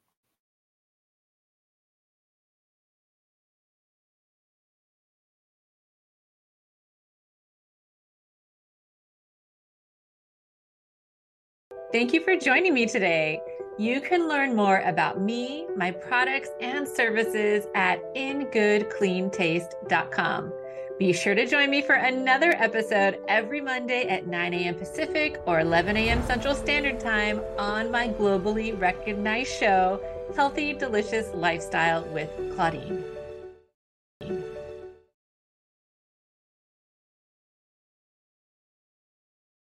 Thank 11.91 12.13
you 12.13 12.21
for 12.21 12.37
joining 12.37 12.73
me 12.73 12.85
today. 12.85 13.41
You 13.77 13.99
can 13.99 14.29
learn 14.29 14.55
more 14.55 14.79
about 14.85 15.19
me, 15.19 15.67
my 15.75 15.91
products, 15.91 16.47
and 16.61 16.87
services 16.87 17.67
at 17.75 18.01
ingoodcleantaste.com. 18.15 20.53
Be 20.97 21.11
sure 21.11 21.35
to 21.35 21.45
join 21.45 21.69
me 21.69 21.81
for 21.81 21.95
another 21.95 22.51
episode 22.51 23.19
every 23.27 23.59
Monday 23.59 24.07
at 24.07 24.25
9 24.25 24.53
a.m. 24.53 24.75
Pacific 24.75 25.41
or 25.45 25.59
11 25.59 25.97
a.m. 25.97 26.25
Central 26.25 26.55
Standard 26.55 27.01
Time 27.01 27.41
on 27.57 27.91
my 27.91 28.07
globally 28.07 28.79
recognized 28.79 29.51
show, 29.51 30.01
Healthy 30.33 30.71
Delicious 30.73 31.33
Lifestyle 31.33 32.05
with 32.05 32.29
Claudine. 32.55 33.03